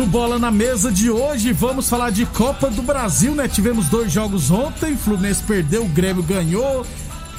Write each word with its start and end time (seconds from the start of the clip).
No 0.00 0.06
Bola 0.06 0.38
na 0.38 0.50
Mesa 0.50 0.90
de 0.90 1.10
hoje, 1.10 1.52
vamos 1.52 1.86
falar 1.86 2.08
de 2.08 2.24
Copa 2.24 2.70
do 2.70 2.80
Brasil, 2.80 3.34
né? 3.34 3.46
Tivemos 3.46 3.86
dois 3.90 4.10
jogos 4.10 4.50
ontem, 4.50 4.96
Fluminense 4.96 5.42
perdeu, 5.42 5.84
Grêmio 5.84 6.22
ganhou. 6.22 6.86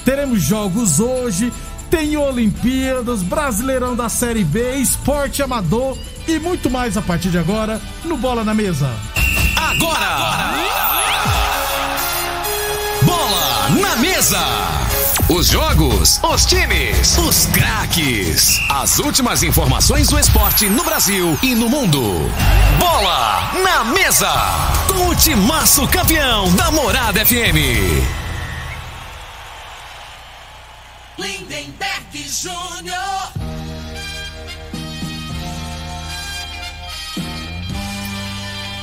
Teremos 0.04 0.40
jogos 0.40 1.00
hoje, 1.00 1.52
tem 1.90 2.16
Olimpíadas, 2.16 3.20
Brasileirão 3.20 3.96
da 3.96 4.08
Série 4.08 4.44
B, 4.44 4.76
Esporte 4.76 5.42
Amador 5.42 5.98
e 6.28 6.38
muito 6.38 6.70
mais 6.70 6.96
a 6.96 7.02
partir 7.02 7.30
de 7.30 7.38
agora 7.38 7.80
no 8.04 8.16
Bola 8.16 8.44
na 8.44 8.54
Mesa. 8.54 8.88
Agora! 9.56 10.54
Bola 13.04 13.70
na 13.80 13.96
Mesa! 13.96 14.91
Os 15.28 15.48
jogos, 15.48 16.20
os 16.22 16.44
times, 16.44 17.16
os 17.16 17.46
craques. 17.46 18.58
As 18.68 18.98
últimas 18.98 19.42
informações 19.42 20.08
do 20.08 20.18
esporte 20.18 20.68
no 20.68 20.84
Brasil 20.84 21.38
e 21.42 21.54
no 21.54 21.68
mundo. 21.68 22.02
Bola 22.78 23.52
na 23.62 23.84
Mesa! 23.84 24.32
Com 24.88 25.08
o 25.08 25.14
timaço 25.14 25.86
campeão 25.88 26.52
da 26.56 26.70
Morada 26.70 27.24
FM. 27.24 27.56
Lindenberg 31.16 32.28
Júnior. 32.28 33.32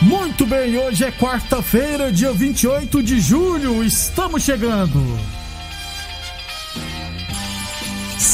Muito 0.01 0.45
bem, 0.45 0.77
hoje 0.77 1.03
é 1.03 1.11
quarta-feira, 1.11 2.11
dia 2.11 2.31
28 2.31 3.03
de 3.03 3.19
julho, 3.19 3.83
estamos 3.83 4.43
chegando. 4.43 5.38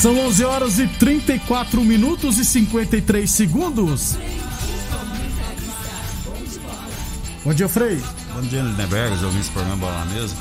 São 0.05 0.19
11 0.19 0.45
horas 0.45 0.77
e 0.77 0.85
34 0.85 1.83
minutos 1.83 2.37
e 2.37 2.45
53 2.45 3.27
segundos. 3.27 4.15
Bom 7.43 7.51
dia, 7.51 7.67
Frei. 7.67 7.99
Bom 8.35 8.41
dia, 8.41 8.61
Lindenberg, 8.61 9.25
ouvintes 9.25 9.47
do 9.49 9.53
programa 9.53 9.77
Bola 9.77 10.05
na 10.05 10.13
Mesa. 10.13 10.35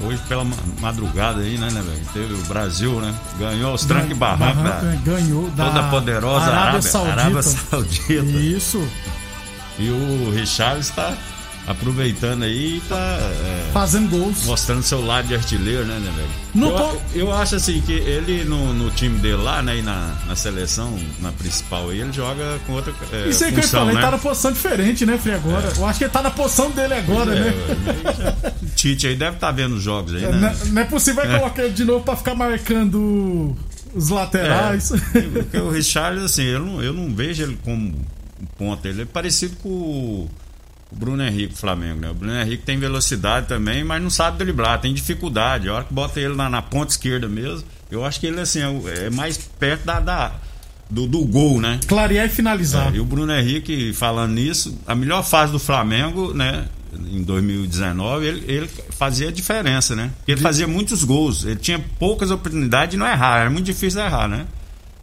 Hoje, 0.00 0.22
pela 0.28 0.44
ma- 0.44 0.54
madrugada 0.80 1.40
aí, 1.40 1.58
né, 1.58 1.70
Lindenberg? 1.70 2.02
Teve 2.12 2.34
o 2.34 2.42
Brasil, 2.44 3.00
né? 3.00 3.12
Ganhou 3.36 3.74
os 3.74 3.84
trancos 3.84 4.12
e 4.12 4.14
barrancos. 4.14 4.62
Barranco, 4.62 4.84
da 4.84 4.92
né? 4.92 5.00
Ganhou 5.04 5.50
da 5.50 5.64
Toda 5.70 5.82
poderosa 5.88 6.44
Arábia 6.46 6.60
Arábia, 6.62 6.82
Saudita. 6.82 7.12
Arábia 7.20 7.42
Saudita. 7.42 8.12
Isso, 8.22 8.88
E 9.76 9.90
o 9.90 10.30
Richard 10.32 10.78
está 10.78 11.18
aproveitando 11.66 12.42
aí 12.42 12.76
e 12.76 12.80
tá 12.88 12.96
é, 13.20 13.70
fazendo 13.72 14.10
gols. 14.10 14.44
mostrando 14.44 14.82
seu 14.82 15.04
lado 15.04 15.28
de 15.28 15.34
artilheiro, 15.34 15.84
né, 15.86 15.96
Lindenberg? 15.98 16.28
Não 16.54 16.68
eu, 16.68 16.76
tô- 16.76 17.00
eu 17.14 17.32
acho 17.32 17.56
assim 17.56 17.80
que 17.80 17.92
ele 17.92 18.44
no, 18.44 18.72
no 18.74 18.90
time 18.90 19.18
dele 19.18 19.36
lá, 19.42 19.62
né, 19.62 19.78
e 19.78 19.82
na, 19.82 20.14
na 20.26 20.36
seleção, 20.36 20.96
na 21.20 21.32
principal 21.32 21.88
aí, 21.90 22.00
ele 22.00 22.12
joga 22.12 22.58
com 22.66 22.74
outra 22.74 22.92
é, 23.12 23.28
Isso 23.28 23.44
aí 23.44 23.50
que 23.52 23.58
eu 23.58 23.62
função, 23.62 23.84
ele 23.86 23.94
né? 23.94 24.00
tá 24.02 24.10
na 24.10 24.18
posição 24.18 24.52
diferente, 24.52 25.06
né, 25.06 25.16
Frei, 25.18 25.34
agora? 25.34 25.72
Eu 25.76 25.86
acho 25.86 25.98
que 25.98 26.04
ele 26.04 26.12
tá 26.12 26.22
na 26.22 26.30
posição 26.30 26.70
dele 26.70 26.94
agora, 26.94 27.34
É, 27.34 27.40
né? 27.40 27.54
o 28.62 28.66
Tite 28.76 29.06
aí 29.06 29.16
deve 29.16 29.36
estar 29.36 29.50
vendo 29.50 29.74
os 29.76 29.82
jogos 29.82 30.14
aí, 30.14 30.24
É, 30.24 30.30
né? 30.32 30.56
Não, 30.66 30.72
não 30.72 30.82
é 30.82 30.84
possível 30.84 31.24
vai 31.24 31.38
colocar 31.38 31.62
ele 31.64 31.72
de 31.74 31.84
novo 31.84 32.04
pra 32.04 32.14
ficar 32.16 32.34
marcando 32.34 33.56
os 33.94 34.08
laterais. 34.10 34.90
É, 35.14 35.20
porque 35.42 35.56
o 35.56 35.70
Richard, 35.70 36.18
assim, 36.24 36.42
eu 36.42 36.60
não, 36.60 36.82
eu 36.82 36.92
não 36.92 37.14
vejo 37.14 37.42
ele 37.42 37.58
como 37.64 37.94
ponta. 38.58 38.88
Ele 38.88 39.02
é 39.02 39.04
parecido 39.04 39.56
com 39.62 39.68
o 39.68 40.30
o 40.94 40.98
Bruno 40.98 41.22
Henrique 41.24 41.54
do 41.54 41.58
Flamengo, 41.58 42.00
né? 42.00 42.10
O 42.10 42.14
Bruno 42.14 42.34
Henrique 42.40 42.62
tem 42.64 42.78
velocidade 42.78 43.46
também, 43.46 43.82
mas 43.82 44.00
não 44.02 44.10
sabe 44.10 44.38
driblar, 44.38 44.80
tem 44.80 44.94
dificuldade. 44.94 45.68
A 45.68 45.74
hora 45.74 45.84
que 45.84 45.92
bota 45.92 46.20
ele 46.20 46.34
na, 46.34 46.48
na 46.48 46.62
ponta 46.62 46.92
esquerda 46.92 47.28
mesmo, 47.28 47.64
eu 47.90 48.04
acho 48.04 48.20
que 48.20 48.26
ele, 48.26 48.40
assim, 48.40 48.60
é, 48.60 49.06
é 49.06 49.10
mais 49.10 49.36
perto 49.36 49.84
da, 49.84 49.98
da- 50.00 50.32
do, 50.88 51.06
do 51.06 51.24
gol, 51.24 51.60
né? 51.60 51.80
Clarear 51.86 52.26
e 52.26 52.28
finalizar. 52.28 52.92
É, 52.92 52.96
e 52.96 53.00
o 53.00 53.04
Bruno 53.04 53.32
Henrique, 53.32 53.92
falando 53.92 54.32
nisso, 54.34 54.78
a 54.86 54.94
melhor 54.94 55.24
fase 55.24 55.50
do 55.50 55.58
Flamengo, 55.58 56.32
né? 56.32 56.66
Em 57.10 57.22
2019, 57.24 58.24
ele, 58.26 58.44
ele 58.46 58.70
fazia 58.90 59.28
a 59.28 59.32
diferença, 59.32 59.96
né? 59.96 60.10
Porque 60.18 60.30
ele 60.32 60.40
fazia 60.40 60.66
muitos 60.68 61.02
gols, 61.02 61.44
ele 61.44 61.56
tinha 61.56 61.78
poucas 61.98 62.30
oportunidades 62.30 62.92
de 62.92 62.96
não 62.96 63.06
errar, 63.06 63.40
era 63.40 63.50
muito 63.50 63.66
difícil 63.66 64.00
errar, 64.00 64.28
né? 64.28 64.46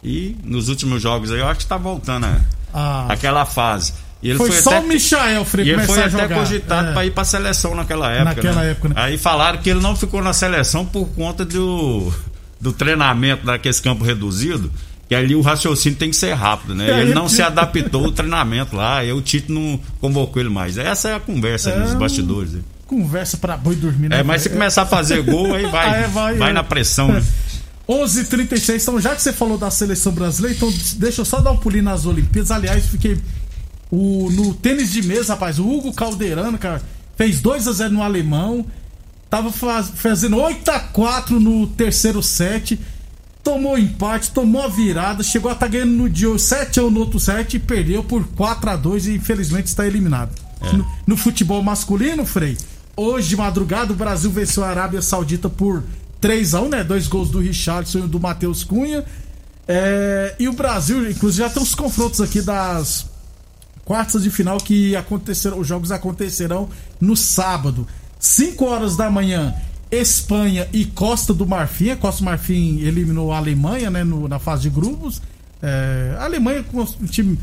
E 0.04 0.38
nos 0.44 0.70
últimos 0.70 1.02
jogos 1.02 1.32
aí, 1.32 1.40
eu 1.40 1.48
acho 1.48 1.60
que 1.60 1.66
tá 1.66 1.78
voltando 1.78 2.26
a, 2.28 2.40
Ah, 2.74 3.08
aquela 3.10 3.46
fase. 3.46 3.94
E 4.24 4.30
ele 4.30 4.38
foi, 4.38 4.52
foi, 4.52 4.62
só 4.62 4.70
até, 4.78 4.80
o 4.86 4.88
Michael, 4.88 5.46
Frei, 5.46 5.66
e 5.66 5.70
ele 5.72 5.82
foi 5.84 6.02
a 6.02 6.06
até 6.06 6.28
cogitado 6.28 6.90
É. 6.90 6.94
para 6.94 7.06
ir 7.06 7.12
para 7.12 7.24
seleção 7.24 7.74
naquela 7.76 8.12
época. 8.12 8.36
Naquela 8.36 8.62
né? 8.62 8.72
época, 8.72 8.90
né? 8.90 8.96
Aí 8.98 9.18
falaram 9.18 9.58
que 9.60 9.70
ele 9.70 9.80
não 9.80 9.96
ficou 9.96 10.22
na 10.22 10.32
seleção 10.34 10.86
por 10.86 11.08
conta 11.10 11.44
do, 11.44 12.14
do 12.60 12.72
treinamento 12.72 13.46
daquele 13.46 13.74
campo 13.76 14.04
reduzido. 14.04 14.72
Que 15.10 15.16
ali 15.16 15.36
o 15.36 15.42
raciocínio 15.42 15.98
tem 15.98 16.10
que 16.10 16.16
ser 16.16 16.34
rápido, 16.34 16.74
né? 16.74 16.86
É, 16.88 16.92
ele 16.92 17.02
ele 17.02 17.14
não 17.14 17.28
se 17.28 17.42
adaptou 17.42 18.06
ao 18.06 18.12
treinamento 18.12 18.76
lá, 18.78 19.04
e 19.04 19.12
o 19.12 19.22
Tite 19.22 19.52
não 19.52 19.78
convocou 20.00 20.42
ele 20.42 20.50
mais. 20.50 20.78
Essa 20.78 21.10
é 21.10 21.16
a 21.16 21.20
conversa 21.20 21.72
É, 21.72 21.80
nos 21.80 21.94
bastidores. 21.96 22.54
né? 22.54 22.62
Conversa 22.88 23.36
pra 23.38 23.58
boi 23.58 23.76
dormir, 23.76 24.08
né? 24.08 24.20
É, 24.20 24.24
mas 24.24 24.44
se 24.44 24.50
começar 24.50 24.84
a 24.84 24.86
fazer 24.86 25.22
gol, 25.24 25.54
aí 25.54 25.66
vai, 25.66 26.04
Ah, 26.06 26.08
vai, 26.08 26.36
vai, 26.38 26.50
é. 26.52 26.54
na 26.54 26.64
pressão. 26.64 27.10
Né? 27.10 27.22
11h36, 27.90 28.82
então 28.84 29.02
já 29.02 29.16
que 29.16 29.22
você 29.22 29.34
falou 29.34 29.58
da 29.58 29.70
seleção 29.70 30.14
brasileira, 30.14 30.56
então 30.56 30.72
deixa 30.98 31.22
eu 31.22 31.26
só 31.26 31.42
dar 31.42 31.52
um 31.52 31.58
pulinho 31.58 31.84
nas 31.84 32.06
Olimpíadas. 32.06 32.52
Aliás, 32.52 32.86
fiquei 32.86 33.18
o, 33.92 34.30
no 34.32 34.54
tênis 34.54 34.92
de 34.92 35.02
mesa, 35.04 35.34
rapaz, 35.34 35.60
o 35.60 35.68
Hugo 35.70 35.94
Calderano, 35.94 36.58
cara, 36.58 36.82
fez 37.18 37.42
2 37.42 37.68
a 37.68 37.72
0 37.74 37.94
no 37.94 38.02
alemão, 38.02 38.66
tava 39.30 39.52
faz- 39.52 39.92
fazendo 39.96 40.38
8 40.38 40.70
a 40.72 40.80
4 40.80 41.40
no 41.40 41.68
terceiro 41.68 42.24
set, 42.24 42.80
tomou 43.44 43.78
empate, 43.78 44.32
tomou 44.32 44.62
a 44.64 44.68
virada, 44.68 45.24
chegou 45.24 45.50
a 45.50 45.54
estar 45.54 45.68
ganhando 45.68 45.92
no 45.94 46.10
dia 46.10 46.38
7 46.38 46.80
a 46.80 46.84
1 46.84 46.90
no 46.90 47.00
outro 47.02 47.20
set 47.20 47.56
e 47.56 47.60
perdeu 47.60 48.04
por 48.04 48.26
4 48.30 48.70
a 48.70 48.76
2 48.76 49.08
e 49.08 49.16
infelizmente 49.16 49.68
está 49.68 49.86
eliminado. 49.86 50.32
No, 50.74 50.88
no 51.08 51.18
futebol 51.18 51.62
masculino, 51.64 52.24
Frei, 52.24 52.56
hoje 52.96 53.30
de 53.30 53.36
madrugada 53.36 53.92
o 53.94 53.96
Brasil 53.96 54.30
venceu 54.30 54.64
a 54.64 54.70
Arábia 54.70 55.02
Saudita 55.02 55.50
por 55.50 55.84
3 56.22 56.54
a 56.54 56.62
1 56.62 56.70
né? 56.70 56.84
Dois 56.84 57.08
gols 57.08 57.32
do 57.32 57.40
Richardson 57.40 58.00
e 58.00 58.08
do 58.08 58.20
Matheus 58.20 58.64
Cunha. 58.64 59.04
É, 59.68 60.36
e 60.40 60.48
o 60.48 60.54
Brasil, 60.54 61.10
inclusive, 61.10 61.44
já 61.44 61.50
tem 61.50 61.64
os 61.64 61.74
confrontos 61.74 62.22
aqui 62.22 62.42
das 62.42 63.08
quartas 63.92 64.24
de 64.24 64.30
final 64.30 64.58
que 64.58 64.96
acontecerão, 64.96 65.60
os 65.60 65.68
jogos 65.68 65.92
acontecerão 65.92 66.70
no 67.02 67.14
sábado, 67.14 67.86
5 68.18 68.64
horas 68.64 68.96
da 68.96 69.12
manhã. 69.12 69.54
Espanha 69.92 70.66
e 70.72 70.86
Costa 70.86 71.34
do 71.34 71.46
Marfim. 71.46 71.90
A 71.90 71.98
Costa 71.98 72.22
do 72.22 72.26
Marfim 72.26 72.80
eliminou 72.80 73.34
a 73.34 73.38
Alemanha, 73.38 73.90
né, 73.90 74.02
no- 74.06 74.30
na 74.30 74.40
fase 74.40 74.62
de 74.62 74.70
grupos. 74.70 75.22
É, 75.62 76.16
a 76.18 76.24
Alemanha 76.24 76.64
time, 77.10 77.38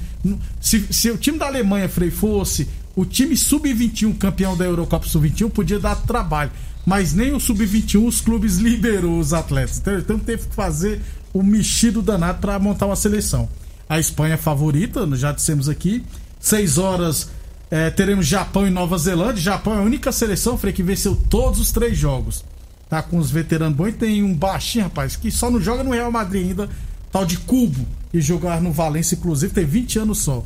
se, 0.59 0.87
se 0.91 1.11
o 1.11 1.19
time 1.19 1.39
da 1.39 1.45
Alemanha, 1.49 1.87
Frei, 1.87 2.11
fosse 2.11 2.67
o 2.97 3.05
time 3.05 3.37
sub-21 3.37 4.17
campeão 4.17 4.57
da 4.57 4.65
Eurocopa 4.65 5.07
sub-21, 5.07 5.51
podia 5.51 5.79
dar 5.79 5.97
trabalho. 5.97 6.51
Mas 6.87 7.13
nem 7.13 7.35
o 7.35 7.39
sub-21 7.39 8.07
os 8.07 8.23
clubes 8.23 8.57
liberou 8.57 9.19
os 9.19 9.35
atletas. 9.35 9.77
Então, 9.77 9.99
então 9.99 10.19
teve 10.19 10.49
que 10.49 10.55
fazer 10.55 11.03
o 11.31 11.43
mexido 11.43 12.01
danado 12.01 12.39
para 12.41 12.59
montar 12.59 12.87
uma 12.87 12.97
seleção. 12.97 13.47
A 13.87 14.01
Espanha 14.01 14.33
é 14.35 14.39
favorita, 14.39 15.07
já 15.15 15.31
dissemos 15.31 15.69
aqui. 15.69 16.03
6 16.41 16.79
horas 16.79 17.31
é, 17.71 17.91
teremos 17.91 18.27
Japão 18.27 18.67
e 18.67 18.71
Nova 18.71 18.97
Zelândia. 18.97 19.43
Japão 19.43 19.75
é 19.75 19.79
a 19.79 19.83
única 19.83 20.11
seleção, 20.11 20.57
Frei, 20.57 20.73
que 20.73 20.83
venceu 20.83 21.17
todos 21.29 21.61
os 21.61 21.71
três 21.71 21.97
jogos. 21.97 22.45
Tá 22.89 23.03
com 23.03 23.19
os 23.19 23.31
veteranos 23.31 23.77
bons 23.77 23.89
e 23.89 23.93
tem 23.93 24.23
um 24.23 24.35
baixinho, 24.35 24.85
rapaz, 24.85 25.17
que 25.17 25.31
só 25.31 25.51
não 25.51 25.61
joga 25.61 25.85
no 25.85 25.91
Real 25.91 26.11
Madrid 26.11 26.49
ainda, 26.49 26.71
tal 27.13 27.27
de 27.27 27.37
Cubo, 27.37 27.87
e 28.13 28.21
jogar 28.21 28.63
no 28.63 28.73
Valência, 28.73 29.15
inclusive, 29.15 29.53
tem 29.53 29.67
20 29.67 29.99
anos 29.99 30.19
só. 30.19 30.43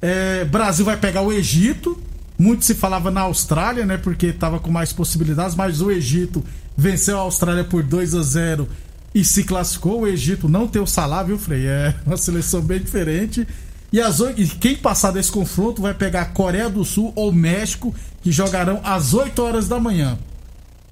É, 0.00 0.44
Brasil 0.44 0.84
vai 0.84 0.96
pegar 0.96 1.22
o 1.22 1.32
Egito, 1.32 1.98
Muito 2.38 2.66
se 2.66 2.74
falava 2.74 3.10
na 3.10 3.22
Austrália, 3.22 3.86
né? 3.86 3.96
Porque 3.96 4.30
tava 4.30 4.60
com 4.60 4.70
mais 4.70 4.92
possibilidades, 4.92 5.54
mas 5.54 5.80
o 5.80 5.90
Egito 5.90 6.44
venceu 6.76 7.16
a 7.16 7.22
Austrália 7.22 7.64
por 7.64 7.82
2 7.82 8.14
a 8.14 8.22
0 8.22 8.68
e 9.14 9.24
se 9.24 9.42
classificou. 9.42 10.02
O 10.02 10.06
Egito 10.06 10.46
não 10.46 10.68
tem 10.68 10.82
o 10.82 10.86
Salah, 10.86 11.22
viu, 11.22 11.38
Frei? 11.38 11.66
É 11.66 11.94
uma 12.04 12.18
seleção 12.18 12.60
bem 12.60 12.78
diferente. 12.78 13.46
E, 13.92 14.00
as, 14.00 14.20
e 14.20 14.46
quem 14.60 14.76
passar 14.76 15.12
desse 15.12 15.30
confronto 15.30 15.80
vai 15.80 15.94
pegar 15.94 16.26
Coreia 16.26 16.68
do 16.68 16.84
Sul 16.84 17.12
ou 17.14 17.32
México, 17.32 17.94
que 18.22 18.32
jogarão 18.32 18.80
às 18.82 19.14
8 19.14 19.40
horas 19.42 19.68
da 19.68 19.78
manhã. 19.78 20.18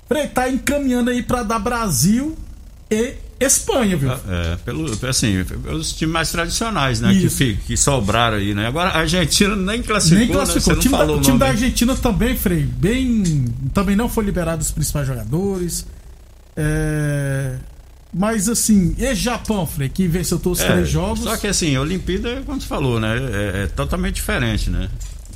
Frei, 0.07 0.29
tá 0.29 0.49
encaminhando 0.49 1.11
aí 1.11 1.23
pra 1.23 1.43
dar 1.43 1.59
Brasil 1.59 2.37
e 2.91 3.15
Espanha, 3.41 3.97
viu? 3.97 4.13
É, 4.13 4.57
pelo, 4.65 4.87
assim, 5.09 5.45
pelos 5.45 5.93
times 5.93 6.13
mais 6.13 6.31
tradicionais, 6.31 7.01
né? 7.01 7.13
Que, 7.13 7.27
Isso. 7.27 7.57
que 7.67 7.77
sobraram 7.77 8.37
aí, 8.37 8.55
né? 8.55 8.67
Agora 8.67 8.91
a 8.91 8.99
Argentina 8.99 9.57
nem 9.57 9.83
classificou, 9.83 10.19
Nem 10.19 10.29
né? 10.29 10.35
classificou. 10.35 10.75
Você 10.75 10.79
o 10.79 10.83
time, 10.83 10.97
da, 10.97 11.13
o 11.13 11.21
time 11.21 11.39
da. 11.39 11.47
Argentina 11.49 11.95
também, 11.97 12.37
Frei, 12.37 12.63
bem. 12.63 13.45
Também 13.73 13.97
não 13.97 14.09
foi 14.09 14.25
liberado 14.25 14.63
os 14.63 14.71
principais 14.71 15.07
jogadores. 15.07 15.87
É, 16.57 17.24
Mas 18.17 18.49
assim, 18.49 18.95
e 18.97 19.13
Japão, 19.15 19.67
Frei, 19.67 19.89
que 19.89 20.07
venceu 20.07 20.39
todos 20.39 20.61
os 20.61 20.65
É, 20.65 20.73
três 20.73 20.89
jogos. 20.89 21.21
Só 21.25 21.37
que 21.37 21.49
assim, 21.49 21.75
a 21.75 21.81
Olimpíada, 21.81 22.43
como 22.47 22.61
você 22.61 22.67
falou, 22.69 23.01
né? 23.01 23.17
É, 23.17 23.63
é 23.65 23.67
totalmente 23.67 24.15
diferente, 24.15 24.71
né? 24.71 24.89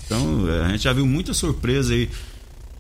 Então, 0.07 0.47
é, 0.49 0.65
a 0.67 0.69
gente 0.69 0.85
já 0.85 0.93
viu 0.93 1.05
muita 1.05 1.35
surpresa 1.35 1.93
aí, 1.93 2.09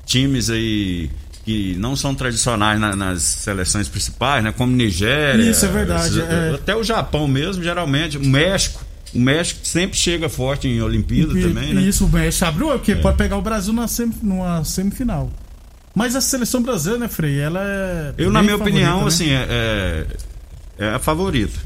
times 0.07 0.51
aí 0.51 1.11
que 1.45 1.75
não 1.79 1.97
são 1.97 2.15
tradicionais 2.15 2.79
na- 2.79 2.95
nas 2.95 3.23
seleções 3.23 3.89
principais, 3.89 4.45
né? 4.45 4.53
Como 4.57 4.75
Nigéria. 4.75 5.43
Isso 5.51 5.65
é 5.65 5.69
verdade, 5.69 6.19
esses- 6.21 6.31
é. 6.31 6.55
Até 6.55 6.77
o 6.77 6.85
Japão 6.85 7.27
mesmo, 7.27 7.63
geralmente. 7.63 8.17
O 8.19 8.25
México. 8.25 8.85
O 9.15 9.19
México 9.19 9.61
sempre 9.65 9.97
chega 9.99 10.29
forte 10.29 10.69
em 10.69 10.83
Olimpíada 10.83 11.37
E- 11.39 11.43
também, 11.43 11.73
né? 11.75 11.81
Isso, 11.81 12.05
o 12.05 12.09
México 12.09 12.45
abriu, 12.45 12.69
porque 12.69 12.95
pode 12.97 13.17
pegar 13.17 13.39
o 13.39 13.43
Brasil 13.43 13.73
na 13.73 13.89
sem- 13.89 14.13
numa 14.23 14.63
semifinal. 14.65 15.31
Mas 15.95 16.15
a 16.15 16.21
seleção 16.21 16.63
brasileira, 16.63 17.01
né, 17.05 17.09
Frei? 17.09 17.39
Ela 17.41 17.61
é. 17.63 18.15
Eu, 18.19 18.31
na 18.31 18.43
minha 18.43 18.57
opinião, 18.57 19.01
né? 19.03 19.07
assim, 19.09 19.31
é, 19.31 19.47
é, 20.79 20.87
é 20.87 20.89
a 20.95 20.99
favorita. 20.99 21.59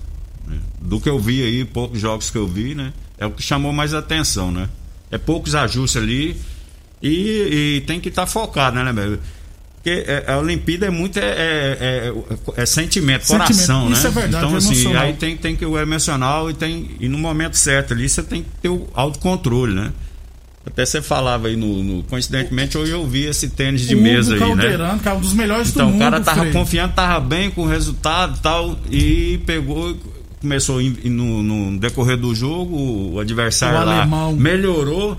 né? 0.46 0.58
Do 0.80 1.00
que 1.00 1.08
eu 1.08 1.18
vi 1.18 1.42
aí, 1.42 1.64
poucos 1.64 2.00
jogos 2.00 2.30
que 2.30 2.38
eu 2.38 2.46
vi, 2.46 2.74
né? 2.74 2.92
É 3.18 3.26
o 3.26 3.30
que 3.30 3.42
chamou 3.42 3.72
mais 3.72 3.92
atenção, 3.94 4.50
né? 4.50 4.68
É 5.10 5.18
poucos 5.18 5.54
ajustes 5.54 6.00
ali 6.02 6.40
e, 7.02 7.76
e 7.78 7.80
tem 7.86 8.00
que 8.00 8.08
estar 8.08 8.26
focado, 8.26 8.82
né, 8.82 8.92
né? 8.92 9.18
Porque 9.76 10.04
é, 10.06 10.24
a 10.28 10.38
Olimpíada 10.38 10.86
é 10.86 10.90
muito 10.90 11.18
é, 11.18 11.22
é, 11.22 12.12
é- 12.56 12.62
é 12.62 12.66
sentimento, 12.66 13.26
Sentimento. 13.26 13.48
coração, 13.52 13.90
Isso 13.92 14.02
né? 14.04 14.08
é 14.08 14.12
verdade, 14.12 14.44
então, 14.44 14.54
é 14.54 14.58
assim, 14.58 14.68
emocional. 14.74 15.02
aí 15.02 15.12
tem, 15.14 15.36
tem 15.36 15.56
que 15.56 15.66
o 15.66 15.76
emocional 15.78 16.48
e 16.50 16.54
tem 16.54 16.92
e 17.00 17.08
no 17.08 17.18
momento 17.18 17.56
certo 17.58 17.92
ali 17.92 18.08
você 18.08 18.22
tem 18.22 18.42
que 18.44 18.48
ter 18.62 18.68
o 18.68 18.88
autocontrole, 18.94 19.74
né? 19.74 19.92
Até 20.64 20.86
você 20.86 21.02
falava 21.02 21.48
aí 21.48 21.56
no, 21.56 21.82
no- 21.82 22.02
coincidentemente 22.04 22.78
hoje 22.78 22.92
eu 22.92 23.04
vi 23.06 23.24
esse 23.24 23.48
tênis 23.48 23.80
de 23.82 23.94
O 23.94 23.98
Hugo 23.98 24.06
mesa 24.08 24.34
aí, 24.34 24.40
né? 24.40 24.46
Calderano, 24.46 24.98
que 25.00 25.08
é 25.08 25.12
um 25.12 25.20
dos 25.20 25.32
melhores 25.34 25.68
Então, 25.70 25.86
do 25.86 25.92
mundo. 25.92 26.00
o 26.00 26.04
cara 26.04 26.20
tava 26.20 26.40
Frei. 26.42 26.52
confiante, 26.52 26.94
tava 26.94 27.18
bem 27.20 27.50
com 27.50 27.62
o 27.62 27.66
resultado 27.68 28.36
e 28.36 28.40
tal, 28.40 28.78
e 28.90 29.40
pegou, 29.44 29.96
começou 30.40 30.80
no, 30.80 31.42
no 31.42 31.78
decorrer 31.80 32.16
do 32.16 32.32
jogo, 32.34 32.76
o 33.14 33.18
adversário 33.18 33.76
O 33.80 33.84
lá 33.84 33.96
alemão. 34.02 34.36
melhorou, 34.36 35.16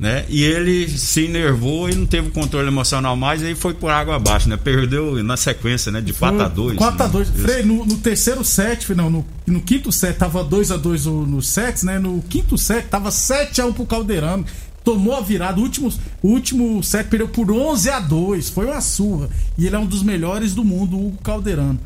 né? 0.00 0.24
E 0.30 0.42
ele 0.42 0.88
se 0.88 1.24
enervou 1.26 1.90
e 1.90 1.94
não 1.94 2.06
teve 2.06 2.28
o 2.28 2.30
controle 2.30 2.66
emocional 2.68 3.14
mais, 3.16 3.42
e 3.42 3.46
aí 3.48 3.54
foi 3.54 3.74
por 3.74 3.90
água 3.90 4.16
abaixo, 4.16 4.48
né? 4.48 4.56
Perdeu 4.56 5.22
na 5.22 5.36
sequência, 5.36 5.92
né? 5.92 6.00
De 6.00 6.14
4 6.14 6.42
a 6.42 6.48
2 6.48 6.76
4 6.78 7.02
a 7.02 7.06
né? 7.06 7.12
2 7.12 7.28
Isso. 7.28 7.38
Frei, 7.38 7.62
no, 7.62 7.84
no 7.84 7.98
terceiro 7.98 8.42
set, 8.42 8.94
não, 8.94 9.10
no, 9.10 9.26
no 9.46 9.60
quinto 9.60 9.92
set 9.92 10.16
tava 10.16 10.42
2 10.42 10.70
a 10.70 10.78
2 10.78 11.06
o- 11.06 11.26
nos 11.26 11.48
sets, 11.48 11.82
né? 11.82 11.98
No 11.98 12.22
quinto 12.28 12.56
set 12.56 12.86
tava 12.88 13.10
7 13.10 13.60
a 13.60 13.66
1 13.66 13.72
pro 13.74 13.84
Calderano. 13.84 14.44
Tomou 14.86 15.16
a 15.16 15.20
virada, 15.20 15.58
o 15.58 15.64
último, 15.64 15.92
o 16.22 16.28
último 16.28 16.80
set 16.80 17.08
perdeu 17.08 17.26
por 17.26 17.50
11 17.50 17.90
a 17.90 17.98
2 17.98 18.50
Foi 18.50 18.66
uma 18.66 18.80
surra. 18.80 19.28
E 19.58 19.66
ele 19.66 19.74
é 19.74 19.78
um 19.80 19.84
dos 19.84 20.00
melhores 20.04 20.54
do 20.54 20.62
mundo, 20.64 20.96
o 20.96 21.08
Hugo 21.08 21.18
Calderano. 21.24 21.80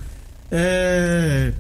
É. 0.50 1.50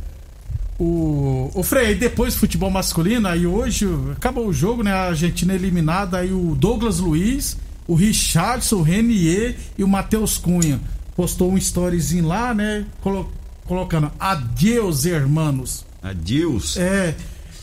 O, 0.78 1.50
o 1.54 1.62
Frei, 1.62 1.94
depois 1.94 2.34
do 2.34 2.40
futebol 2.40 2.70
masculino, 2.70 3.26
aí 3.26 3.46
hoje 3.46 3.86
acabou 4.12 4.46
o 4.48 4.52
jogo, 4.52 4.82
né? 4.82 4.92
A 4.92 5.06
Argentina 5.08 5.54
eliminada, 5.54 6.18
aí 6.18 6.30
o 6.30 6.54
Douglas 6.54 6.98
Luiz, 6.98 7.56
o 7.88 7.94
Richardson, 7.94 8.76
o 8.76 8.82
Renier 8.82 9.56
e 9.78 9.82
o 9.84 9.88
Matheus 9.88 10.36
Cunha. 10.36 10.78
Postou 11.16 11.50
um 11.52 11.56
storyzinho 11.58 12.26
lá, 12.26 12.52
né? 12.54 12.84
Colo- 13.00 13.32
colocando 13.64 14.12
adeus, 14.20 15.06
hermanos. 15.06 15.86
Adios. 16.02 16.76
É. 16.76 17.14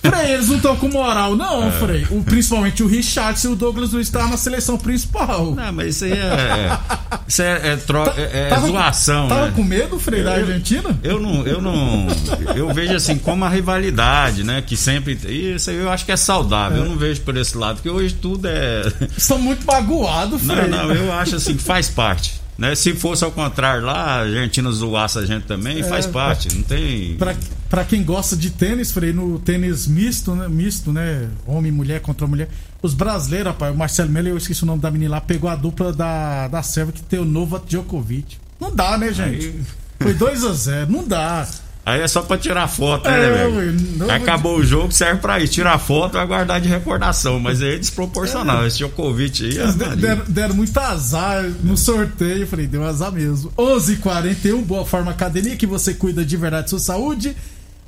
Frei, 0.02 0.32
eles 0.34 0.48
não 0.48 0.56
estão 0.58 0.76
com 0.76 0.88
moral, 0.90 1.36
não, 1.36 1.72
Frei. 1.74 2.06
O, 2.10 2.24
principalmente 2.24 2.82
o 2.84 2.88
Richardson 2.88 3.50
e 3.50 3.52
o 3.52 3.56
Douglas 3.56 3.92
Luiz 3.92 4.08
estavam 4.08 4.30
na 4.30 4.38
seleção 4.38 4.78
principal. 4.78 5.54
Não, 5.56 5.74
mas 5.74 5.96
isso 5.96 6.06
aí 6.06 6.14
é. 6.14 6.80
Isso 7.28 7.42
é, 7.42 7.74
é, 7.74 7.76
tro- 7.76 8.10
é- 8.16 8.46
é 8.46 8.48
Tava- 8.50 8.68
zoação, 8.68 9.28
Tava 9.28 9.48
né? 9.48 9.54
com 9.56 9.64
medo, 9.64 10.00
Frei, 10.00 10.24
da 10.24 10.34
Argentina? 10.36 10.98
Eu 11.04 11.20
não, 11.20 11.46
eu 11.46 11.62
não. 11.62 12.08
Eu 12.56 12.74
vejo 12.74 12.94
assim 12.96 13.18
como 13.18 13.44
a 13.44 13.50
rivalidade, 13.50 14.44
né? 14.44 14.64
Que 14.66 14.78
sempre. 14.78 15.18
Isso 15.28 15.70
aí 15.70 15.76
eu 15.78 15.90
acho 15.90 16.06
que 16.06 16.12
é 16.12 16.18
saudável. 16.18 16.84
Eu 16.84 16.90
não 16.90 16.96
vejo 16.96 17.22
por 17.22 17.36
esse 17.36 17.58
lado, 17.58 17.76
porque 17.78 17.90
hoje 17.90 18.14
tudo 18.14 18.48
é. 18.48 18.84
Estão 19.18 19.38
muito 19.40 19.66
magoados, 19.66 20.42
Frei. 20.44 20.68
Não, 20.68 20.88
não, 20.88 20.94
eu 20.96 21.12
acho 21.14 21.36
assim 21.36 21.56
que 21.56 21.64
faz 21.64 21.90
parte. 21.90 22.40
Né? 22.58 22.74
Se 22.74 22.94
fosse 22.96 23.24
ao 23.24 23.32
contrário 23.32 23.86
lá, 23.86 23.94
a 23.94 24.20
Argentina 24.22 24.72
zoasse 24.72 25.20
a 25.20 25.26
gente 25.26 25.46
também, 25.46 25.84
faz 25.84 26.06
parte. 26.08 26.54
Não 26.56 26.64
tem. 26.64 27.16
Pra, 27.16 27.36
pra 27.70 27.86
quem 27.86 28.04
gosta 28.04 28.36
de 28.36 28.50
tênis, 28.50 28.92
Frei, 28.92 29.14
no 29.14 29.38
tênis 29.40 29.86
misto, 29.86 30.34
né? 30.34 30.48
Misto, 30.48 30.92
né? 30.92 31.28
Homem 31.46 31.72
e 31.72 31.76
mulher 31.76 32.02
contra 32.02 32.26
mulher. 32.26 32.50
Os 32.82 32.94
brasileiros, 32.96 33.48
rapaz, 33.52 33.74
o 33.74 33.78
Marcelo 33.78 34.10
Melo, 34.10 34.30
eu 34.30 34.38
esqueci 34.38 34.64
o 34.64 34.66
nome 34.66 34.82
da 34.82 34.90
menina 34.90 35.12
lá, 35.12 35.22
pegou 35.22 35.50
a 35.50 35.56
dupla 35.56 35.94
da, 35.94 36.48
da 36.48 36.64
Sérvia 36.64 36.94
que 36.94 37.04
tem 37.04 37.20
o 37.20 37.26
Novak 37.26 37.68
Djokovic. 37.68 38.38
Não 38.60 38.74
dá, 38.76 38.98
né, 38.98 39.14
gente? 39.14 39.46
Aí- 39.48 39.62
Foi 40.00 40.14
2 40.14 40.44
a 40.44 40.54
0 40.54 40.92
não 40.92 41.08
dá. 41.08 41.48
Aí 41.88 42.02
é 42.02 42.08
só 42.10 42.22
pra 42.22 42.38
tirar 42.38 42.68
foto, 42.68 43.08
É, 43.08 43.12
né, 43.12 43.30
velho? 43.32 43.56
ué, 43.56 43.76
não- 43.96 44.10
Acabou 44.12 44.58
o 44.58 44.64
jogo, 44.66 44.92
serve 44.92 45.22
pra 45.22 45.40
isso. 45.40 45.54
Tirar 45.54 45.80
foto 45.80 46.18
e 46.18 46.26
guardar 46.26 46.60
de 46.60 46.68
recordação. 46.68 47.40
Mas 47.40 47.62
aí 47.62 47.76
é 47.76 47.78
desproporcional. 47.78 48.68
Esse 48.68 48.80
Djokovic 48.80 49.46
aí. 49.46 49.58
Eles 49.58 49.80
é 49.80 49.96
deram, 49.96 50.24
deram 50.28 50.54
muito 50.54 50.78
azar 50.78 51.46
no 51.64 51.78
sorteio. 51.78 52.42
Eu 52.42 52.48
falei, 52.48 52.68
deu 52.68 52.84
azar 52.84 53.10
mesmo. 53.14 53.54
11 53.58 53.94
h 53.94 54.02
41 54.02 54.62
Boa 54.64 54.86
Forma 54.86 55.12
Academia, 55.12 55.56
que 55.56 55.66
você 55.66 55.94
cuida 55.94 56.26
de 56.26 56.36
verdade 56.36 56.64
da 56.64 56.68
sua 56.72 56.80
saúde. 56.80 57.34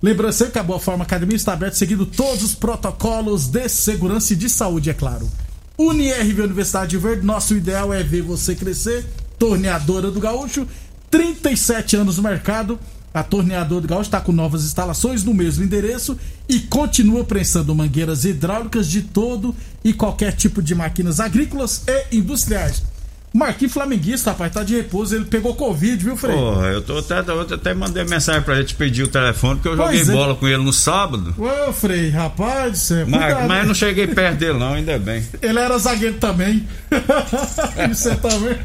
Lembrando 0.02 0.32
sempre 0.32 0.54
que 0.54 0.60
a 0.60 0.64
Boa 0.64 0.80
Forma 0.80 1.04
Academia 1.04 1.36
está 1.36 1.52
aberta 1.52 1.76
seguindo 1.76 2.06
todos 2.06 2.42
os 2.42 2.56
protocolos 2.56 3.48
de 3.48 3.68
segurança 3.68 4.32
e 4.32 4.36
de 4.38 4.50
saúde, 4.50 4.90
é 4.90 4.94
claro. 4.94 5.30
UniRV 5.78 6.42
Universidade 6.44 6.92
de 6.92 6.98
Verde, 6.98 7.26
nosso 7.26 7.54
ideal 7.54 7.94
é 7.94 8.02
ver 8.02 8.22
você 8.22 8.56
crescer. 8.56 9.06
Torneadora 9.38 10.10
do 10.10 10.22
Gaúcho, 10.22 10.66
37 11.12 11.98
anos 11.98 12.16
no 12.16 12.24
mercado. 12.24 12.80
A 13.14 13.24
Torneadora 13.24 13.82
do 13.82 13.88
Gaúcho 13.88 14.04
está 14.04 14.22
com 14.22 14.32
novas 14.32 14.64
instalações 14.64 15.24
no 15.24 15.34
mesmo 15.34 15.64
endereço 15.64 16.18
e 16.48 16.60
continua 16.60 17.24
prensando 17.24 17.74
mangueiras 17.74 18.24
hidráulicas 18.24 18.88
de 18.88 19.02
todo 19.02 19.56
e 19.84 19.94
qualquer 19.94 20.34
tipo 20.34 20.62
de 20.62 20.76
máquinas 20.76 21.20
agrícolas 21.20 21.84
e 21.88 22.18
industriais. 22.18 22.84
Marquinhos 23.32 23.74
Flamenguista, 23.74 24.32
rapaz, 24.32 24.52
tá 24.52 24.64
de 24.64 24.76
repouso, 24.76 25.16
ele 25.16 25.26
pegou 25.26 25.56
Covid, 25.56 26.04
viu, 26.04 26.18
Frei? 26.18 26.36
Porra, 26.36 26.68
eu 26.68 26.82
tô 26.82 26.98
até, 26.98 27.20
eu 27.20 27.42
até 27.42 27.74
mandei 27.76 28.04
mensagem 28.04 28.42
pra 28.42 28.56
ele 28.56 28.64
te 28.64 28.74
pedir 28.74 29.04
o 29.04 29.08
telefone, 29.08 29.56
porque 29.56 29.68
eu 29.70 29.78
joguei 29.78 29.98
Pois 29.98 30.10
é. 30.10 30.14
bola 30.14 30.36
com 30.36 30.48
ele 30.48 30.64
no 30.64 30.74
sábado. 30.74 31.36
Ô, 31.38 31.72
Frei, 31.72 32.10
rapaz 32.10 32.80
céu. 32.80 33.06
Mas, 33.08 33.26
cuidado. 33.26 33.48
mas 33.48 33.62
eu 33.62 33.68
não 33.68 33.76
cheguei 33.76 34.08
perto 34.08 34.38
dele, 34.40 34.58
não, 34.58 34.74
ainda 34.74 34.98
bem. 34.98 35.24
Ele 35.42 35.60
era 35.60 35.78
zagueiro 35.78 36.18
também. 36.18 36.68
você 37.88 38.16
também. 38.16 38.58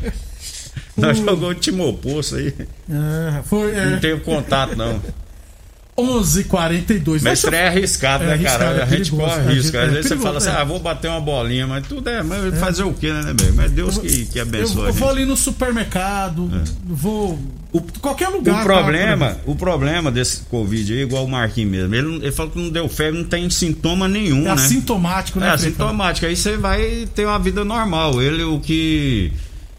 Nós 0.99 1.19
jogou 1.19 1.51
o 1.51 1.55
time 1.55 1.81
oposto 1.83 2.37
aí. 2.37 2.53
É, 2.91 3.43
foi. 3.45 3.73
Não 3.73 3.95
É, 3.95 3.97
teve 3.97 4.21
contato, 4.21 4.77
não. 4.77 5.01
11h42. 5.97 7.23
Mas 7.23 7.23
Deixa 7.23 7.47
eu- 7.47 7.55
é 7.55 7.69
arriscado, 7.69 8.25
É 8.25 8.27
né, 8.27 8.33
arriscado, 8.35 8.59
cara? 8.65 8.77
é 8.79 8.83
a 8.83 8.87
gente 8.87 9.11
perigoso, 9.13 9.33
corre 9.35 9.51
é 9.51 9.55
risco. 9.55 9.77
Às 9.77 9.83
é 9.85 9.87
vezes 9.89 10.07
você 10.09 10.17
fala 10.17 10.39
assim, 10.39 10.51
ah, 10.51 10.65
vou 10.65 10.81
bater 10.81 11.09
uma 11.09 11.21
bolinha, 11.21 11.67
mas 11.69 11.87
tudo 11.87 12.09
é. 12.11 12.21
Mas 12.23 12.59
fazer 12.59 12.83
o 12.83 12.93
quê, 12.93 13.13
né, 13.13 13.33
bem? 13.33 13.53
Mas 13.53 13.71
Deus 13.71 13.99
que, 13.99 14.25
que 14.27 14.39
Eu, 14.39 14.43
abençoa 14.43 14.85
eu 14.85 14.89
a 14.89 14.93
vou 14.93 15.09
ali 15.09 15.25
no 15.25 15.37
supermercado, 15.37 16.51
vou. 16.85 17.39
qualquer 18.01 18.29
lugar. 18.29 18.55
O 18.55 18.59
tá? 18.59 18.65
problema, 18.65 19.37
o 19.47 19.55
problema 19.55 20.11
desse 20.11 20.41
Covid 20.51 20.93
aí, 20.93 21.03
igual 21.03 21.25
o 21.25 21.31
Marquinhos 21.31 21.71
mesmo, 21.89 21.95
ele, 21.95 22.07
não- 22.09 22.17
ele 22.17 22.33
falou 22.33 22.51
que 22.51 22.59
não 22.59 22.71
deu 22.71 22.89
febre, 22.89 23.21
não 23.21 23.29
tem 23.29 23.49
sintoma 23.49 24.09
nenhum, 24.09 24.41
É 24.41 24.45
né? 24.47 24.51
assintomático, 24.53 25.39
né? 25.39 25.47
É 25.47 25.51
assintomático. 25.51 26.27
Aí 26.27 26.35
você 26.35 26.57
vai 26.57 27.07
ter 27.15 27.25
uma 27.25 27.39
vida 27.39 27.65
normal. 27.65 28.21
Ele, 28.21 28.43
o 28.43 28.59
que. 28.59 29.33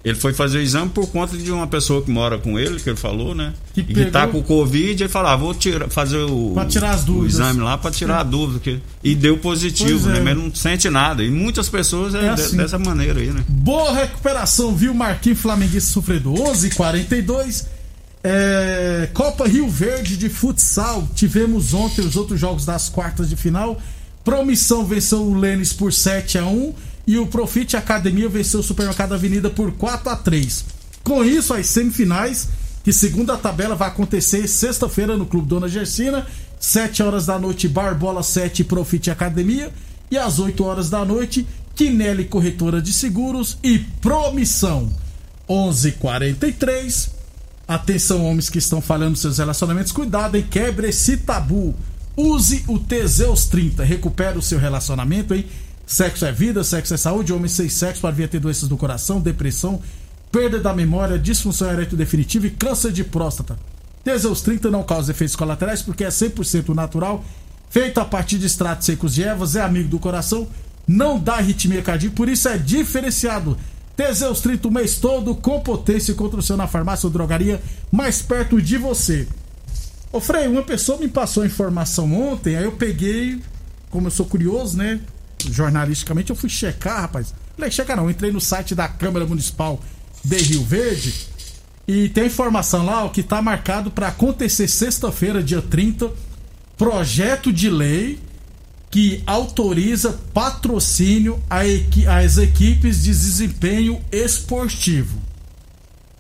Ele 0.05 0.13
foi 0.15 0.33
fazer 0.33 0.59
o 0.59 0.62
exame 0.62 0.88
por 0.91 1.07
conta 1.07 1.35
de 1.35 1.51
uma 1.51 1.65
pessoa 1.65 2.00
que 2.03 2.12
mora 2.12 2.38
com 2.38 2.59
ele, 2.59 2.79
que 2.79 2.88
ele 2.88 2.95
falou, 2.95 3.33
né? 3.33 3.53
Que 3.74 3.81
e 3.81 3.83
que 3.83 3.93
pegou- 3.95 4.12
tá 4.12 4.27
com 4.27 4.43
Covid, 4.43 5.01
ele 5.03 5.09
falou, 5.12 5.29
ah, 5.31 5.35
vou 5.35 5.51
tirar, 5.55 5.89
fazer 5.89 6.19
o, 6.19 6.51
Pra 6.53 6.65
tirar 6.65 6.91
as 6.91 7.01
o 7.01 7.05
dúvidas. 7.07 7.33
exame 7.33 7.62
lá 7.62 7.75
pra 7.75 7.89
tirar 7.89 8.19
a 8.19 8.24
dúvida. 8.24 8.59
Que, 8.59 8.79
e 9.03 9.15
deu 9.15 9.35
positivo, 9.39 10.01
Pois 10.03 10.05
é. 10.15 10.19
né? 10.19 10.21
Mas 10.24 10.38
não 10.38 10.53
sente 10.53 10.88
nada. 10.91 11.24
E 11.24 11.31
muitas 11.31 11.67
pessoas 11.69 12.13
é, 12.13 12.25
É 12.25 12.29
assim. 12.29 12.55
dessa 12.55 12.77
maneira 12.77 13.19
aí, 13.19 13.31
né? 13.31 13.43
Boa 13.50 13.93
recuperação, 13.95 14.75
viu, 14.75 14.93
Marquinhos 14.93 15.39
Flamenguista 15.39 15.91
sofredor? 15.91 16.38
11:42 16.38 17.65
é, 18.24 19.09
Copa 19.13 19.47
Rio 19.47 19.67
Verde 19.67 20.17
de 20.17 20.29
futsal. 20.29 21.07
Tivemos 21.15 21.74
ontem 21.74 22.01
os 22.01 22.15
outros 22.15 22.39
jogos 22.39 22.65
das 22.65 22.89
quartas 22.89 23.29
de 23.29 23.35
final. 23.35 23.79
Promissão 24.24 24.85
venceu 24.85 25.21
o 25.21 25.38
Lênis 25.38 25.71
por 25.74 25.93
7 25.93 26.38
a 26.38 26.45
1 26.45 26.74
e 27.07 27.17
o 27.17 27.27
Profit 27.27 27.77
Academia 27.77 28.27
venceu 28.27 28.59
o 28.59 28.63
Supermercado 28.63 29.13
Avenida 29.13 29.50
por 29.50 29.71
4 29.74 30.09
a 30.09 30.15
3 30.15 30.65
Com 31.03 31.24
isso, 31.24 31.53
as 31.53 31.67
semifinais, 31.67 32.47
que 32.83 32.91
segundo 32.91 33.31
a 33.31 33.38
tabela 33.38 33.75
vai 33.75 33.88
acontecer 33.88 34.47
sexta-feira 34.47 35.15
no 35.17 35.25
Clube 35.25 35.47
Dona 35.47 35.67
Gersina, 35.67 36.25
7 36.59 37.03
horas 37.03 37.25
da 37.25 37.38
noite, 37.38 37.67
Barbola 37.67 38.24
7 38.24 38.63
Profit 38.63 39.12
Academia, 39.12 39.71
e 40.09 40.17
às 40.17 40.39
8 40.39 40.63
horas 40.63 40.89
da 40.89 41.03
noite, 41.03 41.47
Quinelli 41.75 42.25
Corretora 42.25 42.81
de 42.81 42.93
Seguros 42.93 43.57
e 43.63 43.79
Promissão. 43.79 44.89
11:43 45.47 47.09
Atenção, 47.67 48.24
homens 48.24 48.50
que 48.50 48.59
estão 48.59 48.79
falhando 48.79 49.17
seus 49.17 49.39
relacionamentos, 49.39 49.91
cuidado, 49.91 50.38
hein? 50.38 50.45
Quebre 50.50 50.89
esse 50.89 51.17
tabu. 51.17 51.74
Use 52.15 52.63
o 52.67 52.77
Teseus 52.77 53.45
30, 53.45 53.83
recupere 53.83 54.38
o 54.38 54.41
seu 54.41 54.59
relacionamento, 54.59 55.33
hein? 55.33 55.45
Sexo 55.85 56.25
é 56.25 56.31
vida, 56.31 56.63
sexo 56.63 56.93
é 56.95 56.97
saúde, 56.97 57.31
homem 57.31 57.47
sem 57.47 57.69
sexo 57.69 58.01
para 58.01 58.11
vir 58.11 58.27
ter 58.27 58.39
doenças 58.39 58.67
do 58.67 58.75
coração, 58.75 59.21
depressão, 59.21 59.79
perda 60.31 60.59
da 60.59 60.73
memória, 60.73 61.19
disfunção 61.19 61.71
erétil 61.71 61.97
definitiva 61.97 62.47
e 62.47 62.51
câncer 62.51 62.91
de 62.91 63.03
próstata. 63.03 63.57
Teseus 64.03 64.41
30 64.41 64.71
não 64.71 64.83
causa 64.83 65.11
efeitos 65.11 65.35
colaterais 65.35 65.81
porque 65.81 66.03
é 66.03 66.09
100% 66.09 66.69
natural, 66.73 67.23
feito 67.69 67.99
a 67.99 68.05
partir 68.05 68.37
de 68.39 68.47
extratos 68.47 68.85
secos 68.85 69.13
de 69.13 69.23
ervas, 69.23 69.55
é 69.55 69.61
amigo 69.61 69.89
do 69.89 69.99
coração, 69.99 70.47
não 70.87 71.19
dá 71.19 71.35
arritmia 71.35 71.81
cardíaca, 71.81 72.15
por 72.15 72.29
isso 72.29 72.47
é 72.49 72.57
diferenciado. 72.57 73.57
Teseus 73.95 74.41
30 74.41 74.67
o 74.67 74.71
mês 74.71 74.97
todo 74.97 75.35
com 75.35 75.61
potência 75.61 76.13
contra 76.15 76.39
o 76.39 76.43
seu 76.43 76.57
na 76.57 76.67
farmácia 76.67 77.07
ou 77.07 77.13
drogaria 77.13 77.61
mais 77.91 78.21
perto 78.21 78.61
de 78.61 78.77
você. 78.77 79.27
Ô 80.11 80.19
Frei, 80.19 80.47
uma 80.47 80.63
pessoa 80.63 80.97
me 80.97 81.07
passou 81.07 81.45
informação 81.45 82.13
ontem, 82.13 82.55
aí 82.55 82.63
eu 82.63 82.73
peguei, 82.73 83.41
como 83.89 84.07
eu 84.07 84.11
sou 84.11 84.25
curioso, 84.25 84.77
né? 84.77 84.99
Jornalisticamente, 85.51 86.29
eu 86.29 86.35
fui 86.35 86.49
checar, 86.49 87.01
rapaz. 87.01 87.33
Falei, 87.55 87.71
checar 87.71 87.97
não, 87.97 88.09
entrei 88.09 88.31
no 88.31 88.41
site 88.41 88.75
da 88.75 88.87
Câmara 88.87 89.25
Municipal 89.25 89.81
de 90.23 90.37
Rio 90.37 90.63
Verde 90.63 91.13
e 91.87 92.09
tem 92.09 92.25
informação 92.25 92.83
lá 92.83 93.05
ó, 93.05 93.09
que 93.09 93.21
tá 93.21 93.41
marcado 93.41 93.91
para 93.91 94.07
acontecer 94.07 94.67
sexta-feira, 94.67 95.43
dia 95.43 95.61
30, 95.61 96.11
projeto 96.77 97.53
de 97.53 97.69
lei 97.69 98.19
que 98.89 99.21
autoriza 99.25 100.19
patrocínio 100.33 101.41
às 101.49 102.37
equipes 102.37 103.03
de 103.03 103.11
desempenho 103.11 104.01
esportivo. 104.11 105.19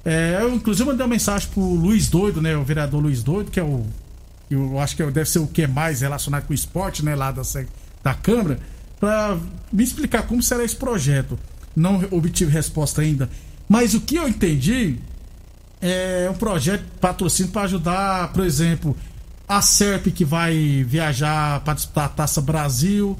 É, 0.03 0.39
eu, 0.41 0.53
inclusive, 0.53 0.87
mandei 0.87 1.03
uma 1.03 1.09
mensagem 1.09 1.49
pro 1.49 1.61
Luiz 1.63 2.09
Doido, 2.09 2.41
né? 2.41 2.55
O 2.55 2.63
vereador 2.63 3.01
Luiz 3.01 3.23
Doido, 3.23 3.49
que 3.49 3.59
é 3.59 3.63
o. 3.63 3.85
Eu 4.51 4.79
acho 4.79 4.95
que 4.95 5.01
é 5.01 5.09
deve 5.09 5.27
ser 5.27 5.39
o 5.39 5.47
que 5.47 5.65
mais 5.65 6.01
relacionado 6.01 6.45
com 6.45 6.51
o 6.51 6.55
esporte, 6.55 7.03
né? 7.03 7.15
Lá 7.15 7.31
da, 7.31 7.41
da 8.03 8.13
Câmara 8.13 8.59
para 8.99 9.37
me 9.71 9.83
explicar 9.83 10.23
como 10.23 10.41
será 10.41 10.63
esse 10.63 10.75
projeto. 10.75 11.37
Não 11.75 12.03
obtive 12.11 12.51
resposta 12.51 13.01
ainda. 13.01 13.29
Mas 13.67 13.93
o 13.93 14.01
que 14.01 14.15
eu 14.15 14.27
entendi 14.27 14.97
é 15.81 16.29
um 16.31 16.35
projeto 16.35 16.83
patrocínio 16.99 17.51
para 17.51 17.63
ajudar, 17.63 18.31
por 18.31 18.45
exemplo, 18.45 18.95
a 19.47 19.61
SERP 19.61 20.07
que 20.07 20.25
vai 20.25 20.83
viajar 20.87 21.59
para 21.61 21.73
disputar 21.73 22.05
a 22.05 22.09
Taça 22.09 22.41
Brasil. 22.41 23.17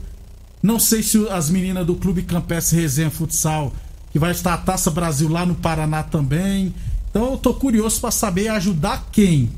Não 0.61 0.79
sei 0.79 1.03
se 1.03 1.27
as 1.29 1.49
meninas 1.49 1.85
do 1.85 1.95
Clube 1.95 2.23
Campestre 2.23 2.79
Resenha 2.79 3.11
Futsal, 3.11 3.73
que 4.11 4.17
vai 4.17 4.31
estar 4.31 4.53
a 4.53 4.57
Taça 4.57 4.89
Brasil 4.89 5.29
lá 5.29 5.45
no 5.45 5.55
Paraná 5.55 6.01
também. 6.01 6.73
Então 7.09 7.31
eu 7.31 7.37
tô 7.37 7.53
curioso 7.53 7.99
para 8.01 8.11
saber 8.11 8.47
ajudar 8.49 9.07
quem. 9.11 9.51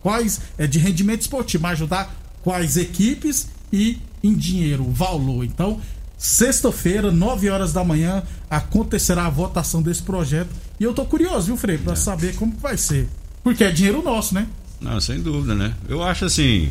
Quais 0.00 0.40
é 0.58 0.66
de 0.66 0.78
rendimento 0.78 1.20
esportivo, 1.20 1.62
mas 1.62 1.72
ajudar 1.72 2.14
quais 2.42 2.76
equipes 2.76 3.48
e 3.72 4.00
em 4.22 4.34
dinheiro, 4.34 4.84
valor. 4.90 5.44
Então, 5.44 5.80
sexta-feira, 6.16 7.10
9 7.10 7.50
horas 7.50 7.72
da 7.72 7.82
manhã, 7.82 8.22
acontecerá 8.48 9.26
a 9.26 9.30
votação 9.30 9.82
desse 9.82 10.02
projeto. 10.02 10.50
E 10.78 10.84
eu 10.84 10.94
tô 10.94 11.04
curioso, 11.04 11.46
viu, 11.46 11.56
Frei, 11.56 11.78
para 11.78 11.94
é. 11.94 11.96
saber 11.96 12.34
como 12.36 12.56
vai 12.58 12.76
ser. 12.76 13.08
Porque 13.42 13.64
é 13.64 13.70
dinheiro 13.70 14.02
nosso, 14.02 14.34
né? 14.34 14.46
Não, 14.80 15.00
sem 15.00 15.20
dúvida, 15.20 15.54
né? 15.54 15.74
Eu 15.88 16.02
acho 16.02 16.24
assim. 16.24 16.70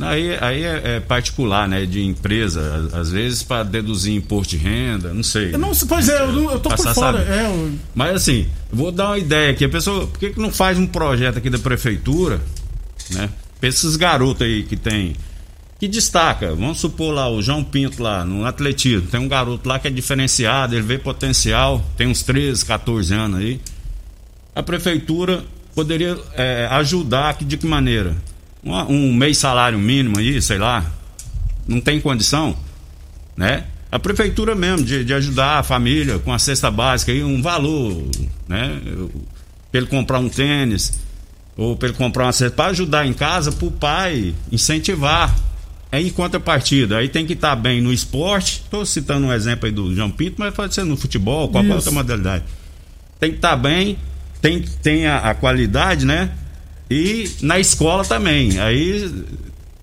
Aí, 0.00 0.36
aí 0.40 0.64
é, 0.64 0.96
é 0.96 1.00
particular, 1.00 1.68
né? 1.68 1.86
De 1.86 2.02
empresa, 2.02 2.90
às 2.92 3.10
vezes 3.10 3.42
para 3.42 3.62
deduzir 3.62 4.14
imposto 4.14 4.56
de 4.56 4.62
renda, 4.62 5.14
não 5.14 5.22
sei. 5.22 5.52
Não, 5.52 5.70
pois 5.88 6.08
é, 6.08 6.20
eu, 6.20 6.50
eu 6.50 6.60
tô 6.60 6.68
por 6.70 6.94
fora. 6.94 7.20
É, 7.20 7.46
eu... 7.46 7.72
Mas 7.94 8.16
assim, 8.16 8.48
vou 8.72 8.90
dar 8.90 9.10
uma 9.10 9.18
ideia 9.18 9.52
aqui. 9.52 9.64
A 9.64 9.68
pessoa, 9.68 10.06
por 10.06 10.18
que, 10.18 10.30
que 10.30 10.40
não 10.40 10.50
faz 10.50 10.78
um 10.78 10.86
projeto 10.86 11.38
aqui 11.38 11.48
da 11.48 11.58
prefeitura, 11.58 12.40
né? 13.10 13.30
Pra 13.60 13.68
esses 13.68 13.94
garotos 13.94 14.42
aí 14.42 14.64
que 14.64 14.76
tem 14.76 15.14
que 15.78 15.88
destaca. 15.88 16.54
Vamos 16.54 16.78
supor 16.78 17.12
lá 17.12 17.28
o 17.28 17.42
João 17.42 17.64
Pinto 17.64 18.02
lá 18.02 18.24
no 18.24 18.44
atletismo. 18.44 19.08
Tem 19.08 19.20
um 19.20 19.28
garoto 19.28 19.68
lá 19.68 19.78
que 19.78 19.88
é 19.88 19.90
diferenciado, 19.90 20.74
ele 20.74 20.82
vê 20.82 20.98
potencial, 20.98 21.84
tem 21.96 22.06
uns 22.06 22.22
13, 22.22 22.64
14 22.64 23.14
anos 23.14 23.40
aí. 23.40 23.60
A 24.54 24.62
prefeitura 24.62 25.44
poderia 25.74 26.16
é, 26.34 26.68
ajudar 26.70 27.36
que, 27.36 27.44
de 27.44 27.56
que 27.56 27.66
maneira? 27.66 28.16
Um, 28.62 28.72
um 28.72 29.14
mês 29.14 29.38
salário 29.38 29.78
mínimo 29.78 30.18
aí, 30.18 30.40
sei 30.40 30.58
lá. 30.58 30.84
Não 31.66 31.80
tem 31.80 32.00
condição, 32.00 32.56
né? 33.36 33.64
A 33.90 33.98
prefeitura 33.98 34.54
mesmo, 34.54 34.84
de, 34.84 35.04
de 35.04 35.14
ajudar 35.14 35.58
a 35.58 35.62
família 35.62 36.18
com 36.18 36.32
a 36.32 36.38
cesta 36.38 36.70
básica 36.70 37.12
aí, 37.12 37.22
um 37.22 37.40
valor, 37.40 38.04
né? 38.48 38.80
Pra 39.70 39.80
ele 39.80 39.86
comprar 39.86 40.18
um 40.18 40.28
tênis, 40.28 40.98
ou 41.56 41.76
para 41.76 41.88
ele 41.88 41.96
comprar 41.96 42.24
uma 42.24 42.32
cesta, 42.32 42.56
para 42.56 42.70
ajudar 42.70 43.06
em 43.06 43.12
casa, 43.12 43.52
para 43.52 43.66
o 43.66 43.70
pai 43.70 44.34
incentivar 44.50 45.34
em 46.02 46.10
contrapartida, 46.10 46.98
aí 46.98 47.08
tem 47.08 47.26
que 47.26 47.34
estar 47.34 47.50
tá 47.50 47.56
bem 47.56 47.80
no 47.80 47.92
esporte. 47.92 48.62
Estou 48.64 48.84
citando 48.86 49.26
um 49.26 49.32
exemplo 49.32 49.66
aí 49.66 49.72
do 49.72 49.94
João 49.94 50.10
Pinto, 50.10 50.36
mas 50.38 50.54
pode 50.54 50.74
ser 50.74 50.84
no 50.84 50.96
futebol, 50.96 51.48
qualquer 51.48 51.68
Isso. 51.68 51.76
outra 51.76 51.92
modalidade. 51.92 52.44
Tem 53.20 53.30
que 53.30 53.36
estar 53.36 53.50
tá 53.50 53.56
bem, 53.56 53.98
tem, 54.40 54.62
tem 54.82 55.06
a, 55.06 55.18
a, 55.18 55.34
qualidade, 55.34 56.04
né? 56.04 56.30
E 56.90 57.30
na 57.42 57.58
escola 57.58 58.04
também. 58.04 58.58
Aí 58.60 59.10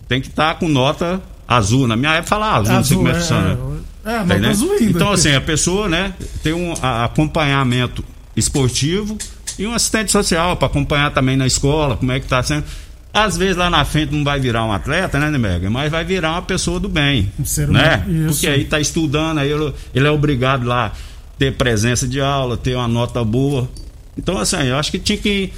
tem 0.08 0.22
que 0.22 0.28
estar 0.28 0.54
tá 0.54 0.60
com 0.60 0.68
nota 0.68 1.22
azul. 1.48 1.88
Na 1.88 1.96
minha 1.96 2.14
época 2.14 2.30
falava 2.30 2.60
azul, 2.60 2.76
azul 2.76 2.76
não 2.76 2.84
sei 2.84 2.98
como 2.98 3.08
é 3.08 3.12
que 3.12 3.20
funciona. 3.20 3.82
É, 4.06 4.16
é, 4.16 4.40
né? 4.40 4.50
azul 4.50 4.72
ainda. 4.72 4.86
Então, 4.86 5.12
assim, 5.12 5.34
a 5.34 5.42
pessoa, 5.42 5.88
né, 5.88 6.14
tem 6.44 6.54
um 6.54 6.74
a, 6.82 7.06
acompanhamento 7.06 8.04
esportivo 8.36 9.18
e 9.58 9.68
um 9.68 9.74
assistente 9.74 10.12
social 10.12 10.58
para 10.58 10.68
acompanhar 10.68 11.12
também 11.12 11.38
na 11.38 11.46
escola, 11.46 11.98
como 11.98 12.12
é 12.12 12.20
que 12.20 12.26
está 12.26 12.42
sendo. 12.42 12.66
Às 13.14 13.36
vezes 13.36 13.58
lá 13.58 13.70
na 13.70 13.84
frente 13.84 14.14
não 14.14 14.24
vai 14.24 14.40
virar 14.40 14.66
um 14.66 14.72
atleta, 14.72 15.20
né, 15.20 15.30
Nemega? 15.30 15.70
Mas 15.70 15.92
vai 15.92 16.04
virar 16.06 16.32
uma 16.32 16.42
pessoa 16.42 16.80
do 16.80 16.88
bem. 16.88 17.32
Um 17.40 17.46
ser 17.46 17.68
né? 17.68 18.06
Porque 18.28 18.48
aí 18.48 18.64
tá 18.66 18.80
estudando, 18.80 19.40
aí 19.40 19.52
ele, 19.52 19.74
ele 19.94 20.08
é 20.08 20.12
obrigado 20.12 20.66
lá 20.66 20.88
a 20.88 20.92
ter 21.38 21.54
presença 21.56 22.08
de 22.08 22.22
aula, 22.22 22.56
ter 22.56 22.76
uma 22.76 22.88
nota 22.88 23.24
boa. 23.24 23.70
Então, 24.18 24.38
assim, 24.38 24.64
eu 24.64 24.78
acho 24.78 24.92
que 24.92 25.00
tinha 25.00 25.18
que 25.18 25.52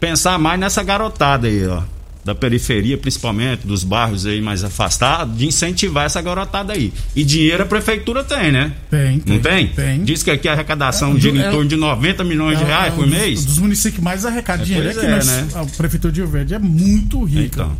pensar 0.00 0.38
mais 0.38 0.58
nessa 0.58 0.82
garotada 0.82 1.46
aí, 1.46 1.66
ó 1.66 1.82
da 2.24 2.34
periferia, 2.34 2.96
principalmente, 2.96 3.66
dos 3.66 3.84
bairros 3.84 4.24
aí 4.24 4.40
mais 4.40 4.64
afastados, 4.64 5.36
de 5.36 5.46
incentivar 5.46 6.06
essa 6.06 6.22
garotada 6.22 6.72
aí. 6.72 6.92
E 7.14 7.22
dinheiro 7.22 7.62
a 7.62 7.66
prefeitura 7.66 8.24
tem, 8.24 8.50
né? 8.50 8.72
Tem. 8.90 9.22
Não 9.26 9.38
tem? 9.38 9.66
Tem. 9.68 10.02
Diz 10.04 10.22
que 10.22 10.30
aqui 10.30 10.48
a 10.48 10.52
arrecadação 10.52 11.14
é, 11.16 11.20
gira 11.20 11.36
é, 11.36 11.48
em 11.48 11.50
torno 11.50 11.68
de 11.68 11.76
90 11.76 12.24
milhões 12.24 12.56
é, 12.56 12.62
de 12.62 12.64
reais 12.64 12.94
por 12.94 13.06
mês. 13.06 13.44
Dos 13.44 13.58
municípios 13.58 13.96
que 13.96 14.02
mais 14.02 14.24
arrecada 14.24 14.62
é, 14.62 14.66
dinheiro 14.66 15.00
é 15.00 15.04
é, 15.04 15.24
né? 15.24 15.48
A 15.54 15.64
prefeitura 15.76 16.12
de 16.12 16.20
Rio 16.20 16.30
Verde 16.30 16.54
é 16.54 16.58
muito 16.58 17.22
rica. 17.24 17.62
Então. 17.62 17.76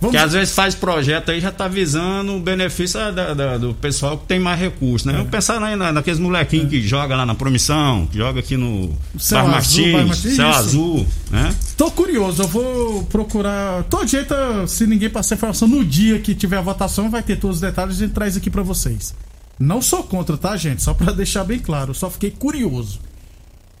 Vamos... 0.00 0.12
Que 0.12 0.16
às 0.16 0.32
vezes 0.32 0.54
faz 0.54 0.74
projeto 0.74 1.30
aí 1.30 1.40
já 1.40 1.50
tá 1.50 1.66
visando 1.66 2.36
o 2.36 2.40
benefício 2.40 3.00
da, 3.12 3.34
da, 3.34 3.58
do 3.58 3.74
pessoal 3.74 4.16
que 4.16 4.26
tem 4.26 4.38
mais 4.38 4.60
recursos, 4.60 5.04
né? 5.04 5.12
É. 5.12 5.16
Vamos 5.16 5.30
pensar 5.30 5.60
aí 5.62 5.74
na, 5.74 5.92
naqueles 5.92 6.20
molequinhos 6.20 6.66
é. 6.66 6.68
que 6.68 6.82
joga 6.86 7.16
lá 7.16 7.26
na 7.26 7.34
promissão, 7.34 8.06
que 8.06 8.16
joga 8.16 8.38
aqui 8.40 8.56
no 8.56 8.96
Céu 9.18 9.44
Bar 9.44 9.56
Azul, 9.56 9.88
Martins, 9.88 10.36
Céu 10.36 10.48
Azul, 10.48 11.06
né? 11.30 11.54
Tô 11.78 11.92
curioso, 11.92 12.42
eu 12.42 12.48
vou 12.48 13.04
procurar. 13.04 13.84
Todo 13.84 14.04
jeito, 14.04 14.34
se 14.66 14.84
ninguém 14.84 15.08
passar 15.08 15.36
informação, 15.36 15.68
no 15.68 15.84
dia 15.84 16.18
que 16.18 16.34
tiver 16.34 16.58
a 16.58 16.60
votação, 16.60 17.08
vai 17.08 17.22
ter 17.22 17.36
todos 17.36 17.58
os 17.58 17.60
detalhes 17.60 18.00
e 18.00 18.08
traz 18.08 18.36
aqui 18.36 18.50
para 18.50 18.64
vocês. 18.64 19.14
Não 19.60 19.80
sou 19.80 20.02
contra, 20.02 20.36
tá, 20.36 20.56
gente? 20.56 20.82
Só 20.82 20.92
para 20.92 21.12
deixar 21.14 21.44
bem 21.44 21.60
claro, 21.60 21.94
só 21.94 22.10
fiquei 22.10 22.32
curioso. 22.32 22.98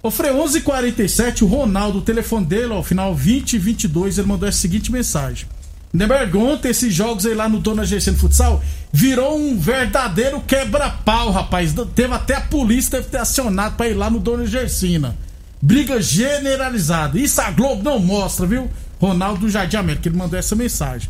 Ô 0.00 0.12
Frei, 0.12 0.30
11:47 0.30 1.42
o 1.42 1.46
Ronaldo, 1.46 1.98
o 1.98 2.02
telefone 2.02 2.46
dele, 2.46 2.72
ó, 2.72 2.84
final 2.84 3.12
2022, 3.16 4.18
ele 4.18 4.28
mandou 4.28 4.48
a 4.48 4.52
seguinte 4.52 4.92
mensagem. 4.92 5.48
Neberg, 5.92 6.36
ontem 6.36 6.68
esses 6.68 6.94
jogos 6.94 7.26
aí 7.26 7.34
lá 7.34 7.48
no 7.48 7.58
Dona 7.58 7.84
GC 7.84 8.12
no 8.12 8.18
futsal 8.18 8.62
virou 8.92 9.36
um 9.36 9.58
verdadeiro 9.58 10.40
quebra-pau, 10.42 11.32
rapaz. 11.32 11.74
Teve 11.96 12.14
até 12.14 12.36
a 12.36 12.42
polícia 12.42 12.92
deve 12.92 13.08
ter 13.08 13.18
acionado 13.18 13.74
pra 13.74 13.88
ir 13.88 13.94
lá 13.94 14.08
no 14.08 14.20
Dona 14.20 14.46
Gersina. 14.46 15.16
Briga 15.60 16.00
generalizada. 16.00 17.18
Isso 17.18 17.40
a 17.40 17.50
Globo 17.50 17.82
não 17.82 17.98
mostra, 17.98 18.46
viu? 18.46 18.70
Ronaldo 19.00 19.40
do 19.40 19.48
Jardim 19.48 19.76
América, 19.76 20.08
ele 20.08 20.16
mandou 20.16 20.38
essa 20.38 20.54
mensagem. 20.54 21.08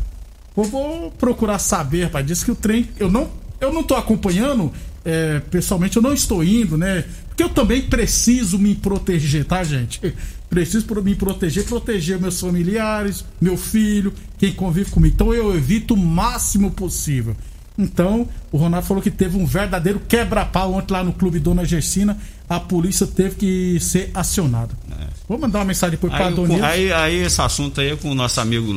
Eu 0.55 0.63
vou 0.63 1.11
procurar 1.11 1.59
saber, 1.59 2.05
rapaz. 2.05 2.25
Diz 2.25 2.43
que 2.43 2.51
o 2.51 2.55
trem. 2.55 2.89
Eu 2.99 3.09
não, 3.09 3.29
eu 3.61 3.71
não 3.71 3.83
tô 3.83 3.95
acompanhando. 3.95 4.71
É, 5.05 5.39
pessoalmente, 5.51 5.95
eu 5.95 6.03
não 6.03 6.13
estou 6.13 6.43
indo, 6.43 6.77
né? 6.77 7.05
Porque 7.29 7.41
eu 7.41 7.49
também 7.49 7.81
preciso 7.83 8.59
me 8.59 8.75
proteger, 8.75 9.45
tá, 9.45 9.63
gente? 9.63 10.13
preciso 10.49 10.85
me 11.01 11.15
proteger, 11.15 11.63
proteger 11.63 12.19
meus 12.19 12.39
familiares, 12.39 13.23
meu 13.39 13.55
filho, 13.55 14.11
quem 14.37 14.51
convive 14.51 14.89
comigo. 14.89 15.13
Então 15.13 15.33
eu 15.33 15.55
evito 15.55 15.93
o 15.93 15.97
máximo 15.97 16.71
possível. 16.71 17.35
Então, 17.77 18.27
o 18.51 18.57
Ronaldo 18.57 18.87
falou 18.87 19.01
que 19.01 19.11
teve 19.11 19.37
um 19.37 19.45
verdadeiro 19.45 20.01
quebra-pau 20.05 20.73
ontem 20.73 20.91
lá 20.93 21.03
no 21.03 21.13
clube 21.13 21.39
Dona 21.39 21.63
Gersina. 21.63 22.17
A 22.49 22.59
polícia 22.59 23.05
teve 23.05 23.35
que 23.35 23.79
ser 23.79 24.09
acionada. 24.13 24.71
É. 24.99 25.05
Vou 25.27 25.37
mandar 25.37 25.59
uma 25.59 25.65
mensagem 25.65 25.91
depois 25.91 26.11
para 26.11 26.31
Dona 26.31 26.65
aí, 26.65 26.91
aí 26.91 27.17
esse 27.17 27.39
assunto 27.39 27.79
aí 27.79 27.91
é 27.91 27.95
com 27.95 28.09
o 28.09 28.15
nosso 28.15 28.41
amigo 28.41 28.75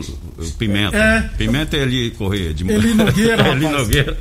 Pimenta. 0.59 0.95
É. 0.95 1.23
Pimenta 1.38 1.79
é 1.79 1.81
ele 1.81 2.11
Correia 2.11 2.52
de 2.52 2.71
Ele 2.71 2.93
Nogueira, 2.93 3.49
Ele 3.57 3.69
Nogueira. 3.69 4.19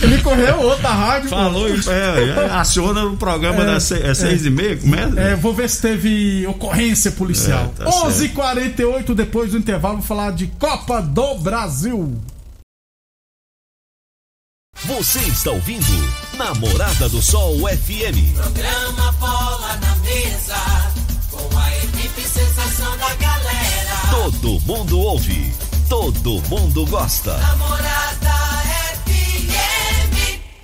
Ele 0.00 0.18
correu 0.22 0.60
outra 0.62 0.88
rádio. 0.88 1.28
Falou, 1.28 1.68
é, 1.68 2.46
é, 2.46 2.50
aciona 2.52 3.02
no 3.02 3.18
programa 3.18 3.62
é, 3.62 3.66
das 3.66 3.82
seis, 3.82 4.02
é 4.02 4.14
seis 4.14 4.46
e 4.46 4.50
meia, 4.50 4.78
como 4.78 4.94
é? 4.94 5.32
É, 5.32 5.36
vou 5.36 5.52
ver 5.52 5.68
se 5.68 5.82
teve 5.82 6.46
ocorrência 6.46 7.10
policial. 7.10 7.74
É, 7.78 7.84
tá 7.84 7.90
11h48 7.90 9.14
depois 9.14 9.50
do 9.50 9.58
intervalo, 9.58 9.98
vou 9.98 10.06
falar 10.06 10.30
de 10.30 10.46
Copa 10.46 11.02
do 11.02 11.34
Brasil. 11.34 12.18
Você 14.86 15.20
está 15.20 15.50
ouvindo 15.50 15.84
Namorada 16.36 17.08
do 17.10 17.20
Sol 17.20 17.54
FM. 17.68 18.34
Programa 18.34 19.12
Bola 19.12 19.76
na 19.76 19.94
Mesa, 19.96 20.56
com 21.30 21.58
a 21.58 21.76
equipe 21.76 22.22
sensação 22.22 22.96
da 22.96 23.14
galera. 23.16 24.00
Todo 24.10 24.60
mundo 24.60 24.98
ouve, 24.98 25.54
todo 25.88 26.40
mundo 26.48 26.86
gosta. 26.86 27.36
Namorada 27.36 28.49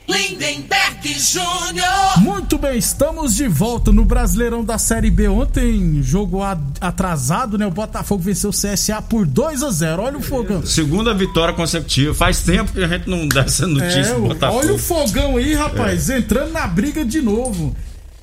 Lindenberg 0.09 1.19
Júnior. 1.19 2.19
Muito 2.19 2.57
bem, 2.59 2.79
estamos 2.79 3.35
de 3.35 3.49
volta 3.49 3.91
no 3.91 4.05
Brasileirão 4.05 4.65
da 4.65 4.79
Série 4.79 5.11
B. 5.11 5.29
Ontem, 5.29 6.01
jogo 6.03 6.41
atrasado, 6.81 7.59
né? 7.59 7.67
O 7.67 7.71
Botafogo 7.71 8.23
venceu 8.23 8.51
o 8.51 8.53
CSA 8.53 9.03
por 9.03 9.27
2 9.27 9.63
a 9.63 9.71
0 9.71 10.03
Olha 10.03 10.19
o 10.19 10.23
fogão. 10.23 10.65
Segunda 10.65 11.13
vitória 11.13 11.53
consecutiva. 11.53 12.15
Faz 12.15 12.41
tempo 12.41 12.73
que 12.73 12.83
a 12.83 12.89
gente 12.89 13.09
não 13.09 13.27
dá 13.27 13.43
essa 13.43 13.67
notícia 13.67 14.13
é, 14.13 14.19
Botafogo. 14.19 14.61
Olha 14.61 14.75
o 14.75 14.79
fogão 14.79 15.37
aí, 15.37 15.55
rapaz, 15.55 16.09
é. 16.09 16.19
entrando 16.19 16.53
na 16.53 16.67
briga 16.67 17.05
de 17.05 17.21
novo. 17.21 17.75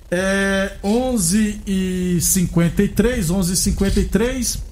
É 0.10 0.74
11 0.84 1.62
e 1.68 2.18
53, 2.22 3.30
11 3.30 3.54
e 3.54 3.58
53. 3.58 4.64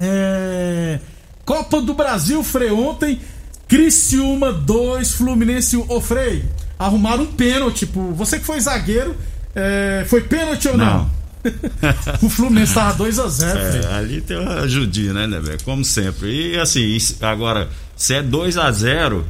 É, 0.00 1.00
Copa 1.44 1.80
do 1.80 1.94
Brasil, 1.94 2.44
Frei, 2.44 2.70
ontem. 2.70 3.20
Criciúma 3.68 4.50
2, 4.50 5.12
Fluminense 5.12 5.76
1. 5.76 5.84
Ô, 5.88 6.00
Frei, 6.00 6.44
arrumaram 6.78 7.24
um 7.24 7.26
pênalti. 7.26 7.80
Tipo, 7.80 8.12
você 8.14 8.38
que 8.38 8.46
foi 8.46 8.58
zagueiro, 8.60 9.14
é, 9.54 10.04
foi 10.08 10.22
pênalti 10.22 10.68
ou 10.68 10.76
não? 10.76 10.86
não? 10.86 11.18
o 12.22 12.30
Fluminense 12.30 12.74
tava 12.74 13.04
2x0. 13.04 13.44
É, 13.44 13.94
ali 13.94 14.20
tem 14.20 14.38
uma 14.38 14.60
ajudinha, 14.60 15.12
né, 15.12 15.26
né, 15.26 15.38
velho? 15.38 15.62
Como 15.64 15.84
sempre. 15.84 16.54
E 16.54 16.58
assim, 16.58 16.96
agora, 17.20 17.68
se 17.94 18.14
é 18.14 18.22
2x0. 18.22 19.22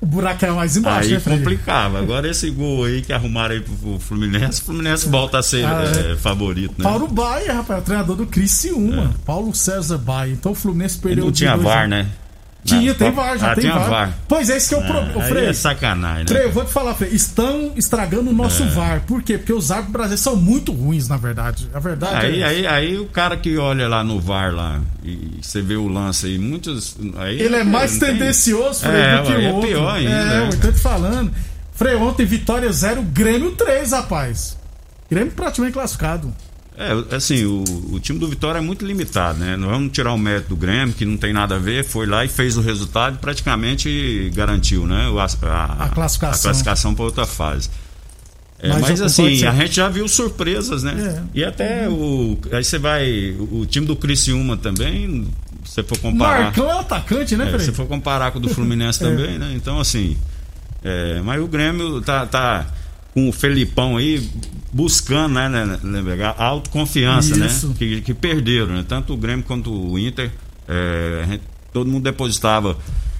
O 0.00 0.06
buraco 0.06 0.46
é 0.46 0.50
mais 0.50 0.78
embaixo, 0.78 1.08
aí 1.08 1.14
né, 1.14 1.20
complicava. 1.20 1.98
Agora 1.98 2.26
esse 2.26 2.48
gol 2.48 2.84
aí 2.84 3.02
que 3.02 3.12
arrumaram 3.12 3.54
aí 3.54 3.60
pro 3.60 3.98
Fluminense, 3.98 4.62
o 4.62 4.64
Fluminense 4.64 5.06
volta 5.06 5.38
a 5.38 5.42
ser 5.42 5.66
ah, 5.66 5.84
é. 5.84 6.12
É, 6.12 6.16
favorito, 6.16 6.74
né? 6.78 6.84
Paulo 6.84 7.06
Baia, 7.06 7.52
rapaz, 7.52 7.82
o 7.82 7.84
treinador 7.84 8.16
do 8.16 8.26
Criciúma. 8.26 9.14
É. 9.14 9.24
Paulo 9.26 9.54
César 9.54 9.98
Baia. 9.98 10.32
Então 10.32 10.52
o 10.52 10.54
Fluminense 10.54 10.96
perdeu 10.96 11.26
Não 11.26 11.32
tinha 11.32 11.54
VAR, 11.54 11.86
né? 11.86 12.08
Tinha, 12.64 12.94
tem 12.94 13.10
VAR, 13.10 13.38
já 13.38 13.52
ah, 13.52 13.54
tem 13.54 13.70
VAR. 13.70 13.88
VAR. 13.88 14.18
Pois 14.28 14.50
é, 14.50 14.56
esse 14.56 14.68
que 14.68 14.74
é 14.74 14.78
o 14.78 14.86
problema. 14.86 15.22
Frei, 15.24 15.46
é 15.46 15.52
sacanagem, 15.52 16.24
né? 16.24 16.26
Frei, 16.28 16.44
eu 16.44 16.52
vou 16.52 16.64
te 16.64 16.72
falar, 16.72 16.94
Frei, 16.94 17.10
estão 17.10 17.72
estragando 17.76 18.30
o 18.30 18.32
nosso 18.32 18.62
é. 18.62 18.66
VAR. 18.66 19.00
Por 19.06 19.22
quê? 19.22 19.38
Porque 19.38 19.52
os 19.52 19.70
árbitros 19.70 19.92
brasileiros 19.92 20.20
são 20.20 20.36
muito 20.36 20.72
ruins, 20.72 21.08
na 21.08 21.16
verdade. 21.16 21.68
A 21.72 21.78
verdade 21.78 22.26
aí, 22.26 22.42
é 22.42 22.46
aí, 22.46 22.66
aí 22.66 22.98
o 22.98 23.06
cara 23.06 23.36
que 23.36 23.56
olha 23.56 23.88
lá 23.88 24.04
no 24.04 24.20
VAR 24.20 24.54
lá 24.54 24.80
e 25.02 25.38
você 25.40 25.62
vê 25.62 25.76
o 25.76 25.88
lance 25.88 26.26
aí, 26.26 26.38
muitos. 26.38 26.96
Aí, 27.16 27.40
Ele 27.40 27.56
é 27.56 27.64
mais 27.64 27.98
tendencioso, 27.98 28.80
Frei, 28.80 29.00
é, 29.00 29.16
do 29.16 29.22
que 29.22 29.32
o 29.32 29.40
é 29.40 29.52
outro. 29.52 29.68
É 29.68 29.72
pior 29.72 29.94
ainda. 29.94 30.10
É, 30.10 30.44
é. 30.44 30.48
eu 30.48 30.60
tô 30.60 30.72
te 30.72 30.80
falando. 30.80 31.32
Frei, 31.72 31.94
ontem 31.94 32.26
vitória 32.26 32.70
0, 32.70 33.02
Grêmio 33.02 33.52
3, 33.52 33.92
rapaz. 33.92 34.56
Grêmio 35.10 35.32
praticamente 35.32 35.72
classificado. 35.72 36.32
É, 36.80 37.14
assim, 37.14 37.44
o, 37.44 37.62
o, 37.92 38.00
time 38.00 38.18
do 38.18 38.26
Vitória 38.26 38.58
é 38.58 38.62
muito 38.62 38.86
limitado, 38.86 39.38
né? 39.38 39.54
Não 39.54 39.68
vamos 39.68 39.92
tirar 39.92 40.14
o 40.14 40.18
mérito 40.18 40.48
do 40.48 40.56
Grêmio, 40.56 40.94
que 40.94 41.04
não 41.04 41.18
tem 41.18 41.30
nada 41.30 41.56
a 41.56 41.58
ver, 41.58 41.84
foi 41.84 42.06
lá 42.06 42.24
e 42.24 42.28
fez 42.28 42.56
o 42.56 42.62
resultado 42.62 43.16
e 43.16 43.18
praticamente 43.18 44.32
garantiu, 44.34 44.86
né? 44.86 45.04
A, 45.14 45.46
a, 45.46 45.84
a 45.84 45.88
classificação. 45.90 46.40
A 46.40 46.42
classificação 46.42 46.94
para 46.94 47.04
outra 47.04 47.26
fase. 47.26 47.68
É, 48.58 48.68
mas, 48.68 48.80
mas 48.80 49.02
assim, 49.02 49.44
a 49.44 49.52
gente 49.52 49.74
já 49.74 49.90
viu 49.90 50.08
surpresas, 50.08 50.82
né? 50.82 51.20
É. 51.34 51.40
E 51.40 51.44
até 51.44 51.86
o. 51.86 52.38
Aí 52.50 52.64
você 52.64 52.78
vai. 52.78 53.36
O, 53.38 53.66
time 53.66 53.86
do 53.86 53.94
Criciúma 53.94 54.56
também, 54.56 55.28
se 55.66 55.82
for 55.82 55.98
comparar. 55.98 56.44
Marcão 56.44 56.70
é 56.70 56.80
atacante, 56.80 57.36
né, 57.36 57.54
é, 57.54 57.58
Se 57.58 57.72
for 57.72 57.86
comparar 57.86 58.30
com 58.30 58.38
o 58.38 58.40
do 58.40 58.48
Fluminense 58.48 59.04
é. 59.04 59.06
também, 59.06 59.38
né? 59.38 59.52
Então, 59.54 59.78
assim. 59.78 60.16
É, 60.82 61.20
mas 61.22 61.42
o 61.42 61.46
Grêmio 61.46 62.00
tá, 62.00 62.24
tá 62.24 62.66
com 63.12 63.28
o 63.28 63.32
Felipão 63.32 63.96
aí 63.96 64.28
buscando, 64.72 65.34
né, 65.34 65.48
né, 65.48 65.78
né 65.82 66.34
a 66.36 66.44
autoconfiança, 66.44 67.36
né, 67.36 67.46
Isso. 67.46 67.68
né? 67.68 67.74
Que, 67.76 68.00
que 68.00 68.14
perderam, 68.14 68.74
né? 68.74 68.84
Tanto 68.88 69.14
o 69.14 69.16
Grêmio 69.16 69.44
quanto 69.44 69.72
o 69.72 69.98
Inter, 69.98 70.30
é, 70.68 71.24
gente, 71.28 71.42
todo 71.72 71.90
mundo 71.90 72.04
depositava 72.04 72.78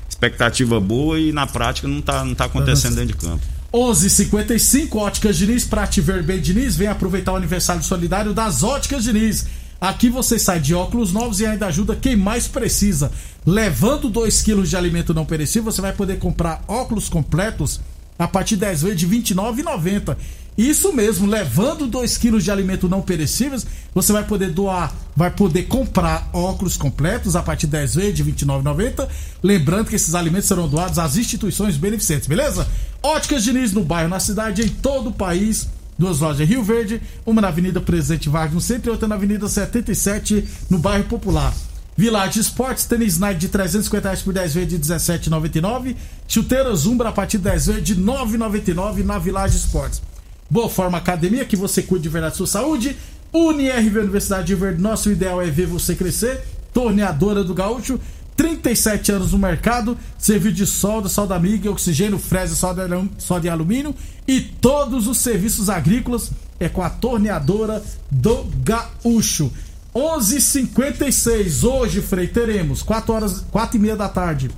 expectativa 0.09 0.79
boa 0.79 1.19
e 1.19 1.33
na 1.33 1.47
prática 1.47 1.89
não 1.89 1.99
está 1.99 2.25
não 2.25 2.35
tá 2.35 2.45
acontecendo 2.45 2.95
dentro 2.95 3.17
de 3.17 3.27
campo. 3.27 3.45
11:55 3.73 4.97
Óticas 4.97 5.37
Diniz, 5.37 5.65
Prate 5.65 6.01
Vermelho 6.01 6.41
Diniz, 6.41 6.77
vem 6.77 6.89
aproveitar 6.89 7.33
o 7.33 7.37
aniversário 7.37 7.83
solidário 7.83 8.33
das 8.33 8.63
Óticas 8.63 9.05
Diniz. 9.05 9.47
Aqui 9.81 10.11
você 10.11 10.39
sai 10.39 10.61
de 10.61 10.75
óculos 10.75 11.11
novos 11.11 11.41
e 11.41 11.47
ainda 11.47 11.67
ajuda 11.67 11.97
quem 11.97 12.15
mais 12.15 12.47
precisa. 12.47 13.11
Levando 13.47 14.11
2 14.11 14.43
quilos 14.43 14.69
de 14.69 14.77
alimento 14.77 15.15
não 15.15 15.25
perecível, 15.25 15.73
você 15.73 15.81
vai 15.81 15.95
poder 15.95 16.19
comprar 16.19 16.63
óculos 16.69 17.09
completos 17.09 17.81
a 18.21 18.29
partir 18.29 18.55
de 18.55 18.61
10 18.61 18.83
vezes 18.83 18.99
de 18.99 19.07
R$ 19.07 19.17
29,90. 19.17 20.15
Isso 20.59 20.93
mesmo, 20.93 21.27
levando 21.27 21.87
2 21.87 22.19
quilos 22.19 22.45
de 22.45 22.51
alimento 22.51 22.87
não 22.87 23.01
perecíveis, 23.01 23.67
você 23.95 24.13
vai 24.13 24.25
poder 24.25 24.51
doar, 24.51 24.95
vai 25.17 25.31
poder 25.31 25.63
comprar 25.63 26.29
óculos 26.35 26.77
completos 26.77 27.35
a 27.35 27.43
partir 27.43 27.67
de 27.67 27.73
10 27.73 27.95
vezes 27.95 28.15
de 28.17 28.23
R$ 28.23 28.33
29,90. 28.33 29.09
Lembrando 29.43 29.89
que 29.89 29.97
esses 29.97 30.15
alimentos 30.15 30.49
serão 30.49 30.69
doados 30.69 30.99
às 30.99 31.17
instituições 31.17 31.79
beneficentes, 31.79 32.29
beleza? 32.29 32.69
Óticas 33.03 33.43
Diniz 33.43 33.73
no 33.73 33.83
bairro, 33.83 34.11
na 34.11 34.21
cidade, 34.21 34.61
em 34.63 34.69
todo 34.69 35.09
o 35.09 35.13
país. 35.13 35.67
Duas 35.99 36.21
lojas 36.21 36.41
em 36.41 36.45
Rio 36.45 36.63
Verde, 36.63 37.01
uma 37.25 37.41
na 37.41 37.49
Avenida 37.49 37.81
Presidente 37.81 38.29
Vargas 38.29 38.55
no 38.55 38.61
centro 38.61 38.91
e 38.91 38.93
outra 38.93 39.09
na 39.09 39.15
Avenida 39.15 39.49
77, 39.49 40.45
no 40.69 40.79
bairro 40.79 41.05
Popular. 41.05 41.55
Village 42.01 42.41
Esportes, 42.41 42.87
tênis 42.87 43.19
Nike 43.19 43.41
de 43.41 43.49
350 43.49 44.09
reais 44.09 44.23
por 44.23 44.33
10 44.33 44.55
vezes 44.55 44.69
de 44.71 44.79
17,99. 44.79 45.95
Chuteira 46.27 46.75
Zumbra 46.75 47.11
a 47.11 47.13
partir 47.13 47.37
de 47.37 47.45
10 47.45 47.67
vezes 47.67 47.85
de 47.85 47.95
9,99 47.95 49.05
na 49.05 49.19
Village 49.19 49.59
Esportes. 49.59 50.01
Boa 50.49 50.71
Forma 50.71 50.97
Academia, 50.97 51.45
que 51.45 51.57
você 51.57 51.83
cuide 51.83 52.05
de 52.05 52.09
verdade 52.09 52.33
da 52.33 52.37
sua 52.39 52.47
saúde. 52.47 52.97
UniRV 53.35 53.99
Universidade 53.99 54.47
de 54.47 54.55
Verde, 54.55 54.81
nosso 54.81 55.11
ideal 55.11 55.43
é 55.43 55.51
ver 55.51 55.67
você 55.67 55.95
crescer. 55.95 56.43
Torneadora 56.73 57.45
do 57.45 57.53
Gaúcho, 57.53 58.01
37 58.35 59.13
anos 59.13 59.33
no 59.33 59.39
mercado, 59.39 59.99
serviço 60.17 60.55
de 60.55 60.67
solda, 60.67 61.07
solda 61.07 61.35
amiga, 61.35 61.71
oxigênio, 61.71 62.19
fresa, 62.19 62.57
solda, 62.57 62.89
solda 63.19 63.43
de 63.43 63.49
alumínio 63.51 63.95
e 64.27 64.41
todos 64.41 65.07
os 65.07 65.19
serviços 65.19 65.69
agrícolas 65.69 66.31
é 66.59 66.67
com 66.67 66.81
a 66.81 66.89
Torneadora 66.89 67.83
do 68.11 68.47
Gaúcho. 68.65 69.53
11:56 69.95 71.65
hoje, 71.65 72.01
Frei, 72.01 72.29
teremos 72.29 72.83
4 72.83 73.13
horas, 73.13 73.45
4 73.51 73.77
e 73.77 73.81
meia 73.81 73.97
da 73.97 74.09
tarde. 74.09 74.51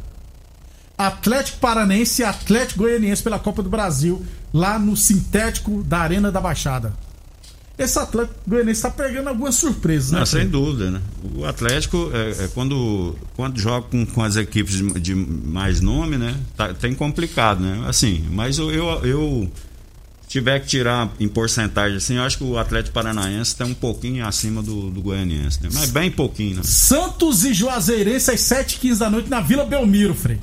Atlético 0.97 1.59
Paranense 1.59 2.23
e 2.23 2.25
Atlético 2.25 2.81
Goianiense 2.81 3.23
pela 3.23 3.39
Copa 3.39 3.63
do 3.63 3.71
Brasil, 3.71 4.25
lá 4.53 4.79
no 4.79 4.97
sintético 4.97 5.83
da 5.83 5.99
Arena 5.99 6.31
da 6.31 6.41
Baixada. 6.41 6.95
Esse 7.79 7.99
Atlético 7.99 8.39
Goianiense 8.47 8.79
está 8.79 8.91
pegando 8.91 9.29
algumas 9.29 9.55
surpresas, 9.55 10.13
né? 10.13 10.19
Não, 10.19 10.27
sem 10.27 10.47
dúvida, 10.47 10.91
né? 10.91 11.01
O 11.35 11.45
Atlético, 11.47 12.11
é, 12.13 12.45
é, 12.45 12.49
quando, 12.49 13.17
quando 13.35 13.59
joga 13.59 13.89
com, 13.89 14.05
com 14.05 14.23
as 14.23 14.37
equipes 14.37 14.75
de, 14.75 15.01
de 15.01 15.15
mais 15.15 15.81
nome, 15.81 16.19
né? 16.19 16.37
Tá, 16.55 16.75
tem 16.75 16.95
complicado, 16.95 17.61
né? 17.61 17.85
Assim, 17.89 18.25
mas 18.31 18.59
eu, 18.59 18.71
eu, 18.71 18.87
eu 19.05 19.51
tiver 20.33 20.61
que 20.61 20.67
tirar 20.67 21.13
em 21.21 21.29
porcentagem 21.29 21.99
assim, 21.99 22.17
eu 22.17 22.23
acho 22.23 22.39
que 22.39 22.45
o 22.45 22.57
Atlético 22.57 22.95
Paranaense 22.95 23.53
está 23.53 23.67
um 23.67 23.75
pouquinho 23.75 24.27
acima 24.27 24.63
do, 24.63 24.89
do 24.89 25.03
Goianiense, 25.03 25.63
né? 25.63 25.69
Mas 25.71 25.91
bem 25.91 26.11
pouquinho, 26.11 26.57
né? 26.57 26.63
Santos 26.65 27.45
e 27.45 27.53
Juazeirense 27.53 28.31
às 28.31 28.41
7h15 28.41 28.99
da 28.99 29.11
noite 29.11 29.29
na 29.29 29.41
Vila 29.41 29.67
Belmiro, 29.67 30.15
Frei. 30.15 30.41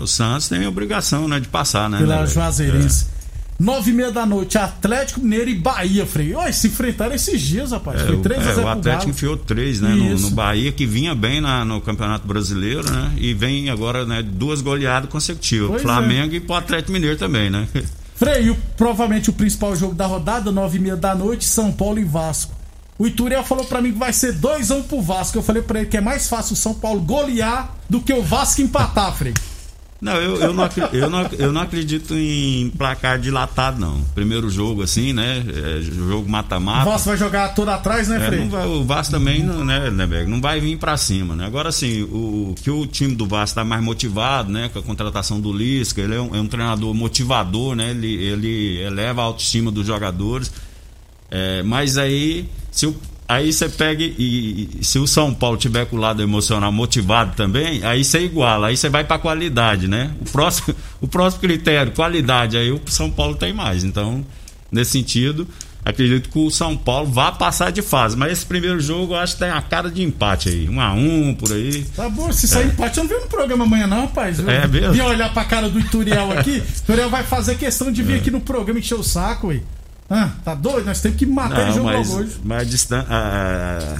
O 0.00 0.06
Santos 0.06 0.48
tem 0.48 0.64
a 0.64 0.68
obrigação, 0.68 1.28
né, 1.28 1.38
de 1.38 1.46
passar, 1.46 1.88
né? 1.88 1.98
Pela 1.98 2.22
né, 2.22 2.26
Juazeirense. 2.26 3.06
É. 3.16 3.20
Nove 3.60 3.90
e 3.90 3.94
meia 3.94 4.10
da 4.10 4.26
noite, 4.26 4.58
Atlético 4.58 5.20
Mineiro 5.20 5.50
e 5.50 5.54
Bahia, 5.54 6.06
Frei. 6.06 6.34
Olha, 6.34 6.52
se 6.52 6.66
enfrentaram 6.66 7.14
esses 7.14 7.40
dias, 7.40 7.70
rapaz. 7.70 8.00
É, 8.00 8.06
Foi 8.06 8.16
3 8.16 8.46
é, 8.46 8.56
O 8.56 8.68
Atlético 8.68 9.10
enfiou 9.10 9.36
três, 9.36 9.80
né? 9.80 9.90
No, 9.90 10.18
no, 10.18 10.30
Bahia, 10.30 10.72
que 10.72 10.86
vinha 10.86 11.14
bem 11.14 11.40
na, 11.40 11.64
no 11.64 11.80
Campeonato 11.80 12.26
Brasileiro, 12.26 12.90
né? 12.90 13.12
E 13.18 13.34
vem 13.34 13.68
agora, 13.68 14.06
né? 14.06 14.22
Duas 14.22 14.62
goleadas 14.62 15.10
consecutivas. 15.10 15.68
Pois 15.68 15.82
é. 15.82 15.84
Flamengo 15.84 16.32
é. 16.32 16.38
e 16.38 16.40
pro 16.40 16.54
Atlético 16.54 16.90
Mineiro 16.90 17.16
também, 17.16 17.50
né? 17.50 17.68
Freio, 18.20 18.54
provavelmente 18.76 19.30
o 19.30 19.32
principal 19.32 19.74
jogo 19.74 19.94
da 19.94 20.04
rodada, 20.04 20.52
nove 20.52 20.76
e 20.76 20.80
meia 20.82 20.94
da 20.94 21.14
noite, 21.14 21.46
São 21.46 21.72
Paulo 21.72 21.98
e 21.98 22.04
Vasco. 22.04 22.52
O 22.98 23.06
Ituriel 23.06 23.42
falou 23.42 23.64
para 23.64 23.80
mim 23.80 23.94
que 23.94 23.98
vai 23.98 24.12
ser 24.12 24.34
2 24.34 24.70
a 24.70 24.74
1 24.74 24.78
um 24.78 24.82
pro 24.82 25.00
Vasco. 25.00 25.38
Eu 25.38 25.42
falei 25.42 25.62
para 25.62 25.80
ele 25.80 25.88
que 25.88 25.96
é 25.96 26.02
mais 26.02 26.28
fácil 26.28 26.52
o 26.52 26.56
São 26.56 26.74
Paulo 26.74 27.00
golear 27.00 27.74
do 27.88 27.98
que 27.98 28.12
o 28.12 28.22
Vasco 28.22 28.60
empatar, 28.60 29.16
Frei. 29.16 29.32
Não, 30.00 30.14
eu, 30.16 30.36
eu, 30.40 30.54
não, 30.54 30.68
eu, 30.92 31.10
não, 31.10 31.26
eu 31.38 31.52
não 31.52 31.60
acredito 31.60 32.14
em 32.14 32.70
placar 32.70 33.18
dilatado, 33.18 33.78
não. 33.78 34.00
Primeiro 34.14 34.48
jogo, 34.48 34.82
assim, 34.82 35.12
né? 35.12 35.44
É, 35.46 35.82
jogo 35.82 36.26
O 36.26 36.30
mata-mata. 36.30 36.88
Vasco 36.90 37.08
vai 37.10 37.18
jogar 37.18 37.50
todo 37.54 37.68
atrás, 37.68 38.08
né, 38.08 38.16
É, 38.16 38.26
Frei? 38.26 38.38
não 38.40 38.48
vai- 38.48 38.66
o 38.66 38.82
Vasco 38.82 39.12
também, 39.12 39.42
não, 39.42 39.62
né, 39.62 39.90
Neberg, 39.90 40.30
não 40.30 40.40
vai 40.40 40.58
vir 40.58 40.78
pra 40.78 40.96
cima, 40.96 41.36
né? 41.36 41.44
Agora, 41.44 41.68
assim, 41.68 42.02
o, 42.04 42.54
que 42.62 42.70
o 42.70 42.86
time 42.86 43.14
do 43.14 43.26
Vasco 43.26 43.56
tá 43.56 43.64
mais 43.64 43.82
motivado, 43.84 44.50
né? 44.50 44.70
Com 44.72 44.78
a 44.78 44.82
contratação 44.82 45.38
do 45.38 45.52
Lisca, 45.52 46.00
ele 46.00 46.14
é 46.14 46.20
um, 46.20 46.34
é 46.34 46.40
um 46.40 46.46
treinador 46.46 46.94
motivador, 46.94 47.76
né? 47.76 47.90
Ele, 47.90 48.14
ele 48.14 48.78
eleva 48.80 49.20
a 49.20 49.24
autoestima 49.24 49.70
dos 49.70 49.86
jogadores. 49.86 50.50
É, 51.30 51.62
mas 51.62 51.98
aí, 51.98 52.48
se 52.72 52.86
o, 52.86 52.96
aí 53.30 53.52
você 53.52 53.68
pega 53.68 54.02
e, 54.02 54.68
e 54.80 54.84
se 54.84 54.98
o 54.98 55.06
São 55.06 55.32
Paulo 55.32 55.56
tiver 55.56 55.86
com 55.86 55.96
o 55.96 56.00
lado 56.00 56.20
emocional 56.20 56.72
motivado 56.72 57.36
também, 57.36 57.84
aí 57.84 58.04
você 58.04 58.20
iguala, 58.20 58.68
aí 58.68 58.76
você 58.76 58.88
vai 58.88 59.04
pra 59.04 59.18
qualidade, 59.18 59.86
né? 59.86 60.10
O 60.20 60.24
próximo, 60.30 60.74
o 61.00 61.06
próximo 61.06 61.40
critério, 61.40 61.92
qualidade, 61.92 62.56
aí 62.56 62.72
o 62.72 62.80
São 62.86 63.08
Paulo 63.08 63.36
tem 63.36 63.52
mais. 63.52 63.84
Então, 63.84 64.26
nesse 64.72 64.90
sentido, 64.90 65.46
acredito 65.84 66.28
que 66.28 66.38
o 66.38 66.50
São 66.50 66.76
Paulo 66.76 67.06
vá 67.06 67.30
passar 67.30 67.70
de 67.70 67.82
fase. 67.82 68.16
Mas 68.16 68.32
esse 68.32 68.46
primeiro 68.46 68.80
jogo 68.80 69.14
eu 69.14 69.18
acho 69.18 69.34
que 69.34 69.40
tem 69.40 69.50
a 69.50 69.62
cara 69.62 69.88
de 69.88 70.02
empate 70.02 70.48
aí. 70.48 70.68
Um 70.68 70.80
a 70.80 70.92
um 70.92 71.32
por 71.32 71.52
aí. 71.52 71.84
Tá 71.94 72.08
bom, 72.08 72.32
se 72.32 72.48
sair 72.48 72.66
empate, 72.66 72.98
eu 72.98 73.04
não 73.04 73.08
venho 73.08 73.20
no 73.20 73.28
programa 73.28 73.64
amanhã, 73.64 73.86
não, 73.86 74.00
rapaz. 74.02 74.40
Eu 74.40 74.50
É 74.50 74.66
mesmo? 74.66 74.92
Vim 74.92 75.02
olhar 75.02 75.32
pra 75.32 75.44
cara 75.44 75.68
do 75.68 75.78
Ituriel 75.78 76.32
aqui. 76.32 76.60
O 76.80 76.82
Ituriel 76.82 77.08
vai 77.08 77.22
fazer 77.22 77.56
questão 77.56 77.92
de 77.92 78.02
vir 78.02 78.16
aqui 78.16 78.30
no 78.30 78.40
programa 78.40 78.80
encher 78.80 78.96
o 78.96 79.04
saco, 79.04 79.48
ué. 79.48 79.60
Ah, 80.10 80.28
tá 80.44 80.54
doido? 80.54 80.86
Nós 80.86 81.00
temos 81.00 81.16
que 81.16 81.24
matar 81.24 81.60
ele 81.60 81.68
Não, 81.68 81.74
jogo 81.76 81.86
mas, 81.86 82.08
logo 82.08 82.20
hoje. 82.22 82.36
mas 82.44 82.60
a, 82.60 82.64
distan- 82.64 83.06
a- 83.08 83.98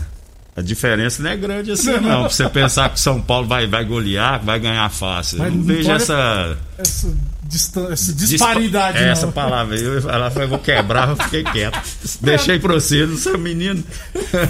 a 0.57 0.61
diferença 0.61 1.23
não 1.23 1.31
é 1.31 1.37
grande 1.37 1.71
assim, 1.71 1.93
não. 2.01 2.01
Pra 2.23 2.29
você 2.29 2.49
pensar 2.49 2.89
que 2.91 2.97
o 2.97 2.99
São 2.99 3.21
Paulo 3.23 3.47
vai, 3.47 3.67
vai 3.69 3.85
golear, 3.85 4.41
vai 4.45 4.59
ganhar 4.59 4.91
fácil. 4.91 5.37
Eu 5.37 5.43
Mas 5.45 5.51
não 5.53 5.59
não 5.59 5.65
vejo 5.67 5.89
pode- 5.89 6.03
essa. 6.03 6.59
Essa, 6.79 7.15
distan- 7.51 7.89
essa 7.93 8.13
disparidade, 8.13 8.93
dispa- 8.95 9.05
não. 9.07 9.13
Essa 9.13 9.27
palavra 9.29 9.77
aí, 9.77 9.83
eu 9.83 10.01
falar, 10.01 10.33
eu 10.37 10.49
vou 10.49 10.59
quebrar, 10.59 11.09
eu 11.11 11.17
fiquei 11.17 11.43
quieto. 11.45 11.79
Deixei 12.23 12.59
pra 12.59 12.75
você, 12.75 13.05
não 13.07 13.17
sou 13.17 13.37
menino. 13.37 13.83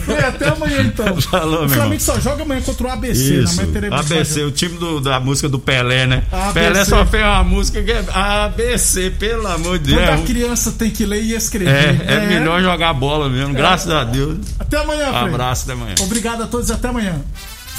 É, 0.09 0.25
até 0.27 0.49
amanhã 0.49 0.83
então. 0.83 1.19
Falou, 1.23 1.65
o 1.65 1.69
Flamengo 1.69 2.01
só 2.03 2.21
joga 2.21 2.43
amanhã 2.43 2.61
contra 2.61 2.87
o 2.87 2.91
ABC. 2.91 3.35
Isso, 3.43 3.61
Amanhã 3.61 3.73
teremos 3.73 3.99
ABC, 4.13 4.43
o 4.43 4.51
time 4.51 4.77
do- 4.79 5.01
da 5.01 5.19
música 5.19 5.49
do 5.49 5.59
Pelé, 5.59 6.07
né? 6.07 6.23
ABC. 6.31 6.53
Pelé 6.61 6.85
só 6.85 7.07
fez 7.07 7.23
uma 7.25 7.43
música 7.45 7.83
que 7.83 7.91
é 7.91 8.05
ABC, 8.13 9.11
pelo 9.19 9.47
amor 9.49 9.79
de 9.79 9.95
Deus. 9.95 10.03
É, 10.09 10.15
um- 10.15 10.25
criança 10.25 10.73
tem 10.73 10.91
que 10.91 11.05
ler 11.07 11.23
e 11.23 11.35
escrever. 11.35 11.71
é, 12.07 12.15
é 12.15 12.27
melhor 12.27 12.61
jogar 12.63 12.93
bola 12.93 13.29
mesmo, 13.29 13.55
graças 13.55 13.91
a 13.91 14.05
Deus. 14.05 14.39
Até 14.59 14.77
amanhã, 14.79 15.07
Frei. 15.07 15.15
abraço, 15.29 15.65
até 15.65 15.73
amanhã. 15.73 15.95
Obrigado 16.01 16.43
a 16.43 16.47
todos 16.47 16.69
e 16.69 16.73
até 16.73 16.89
amanhã. 16.89 17.21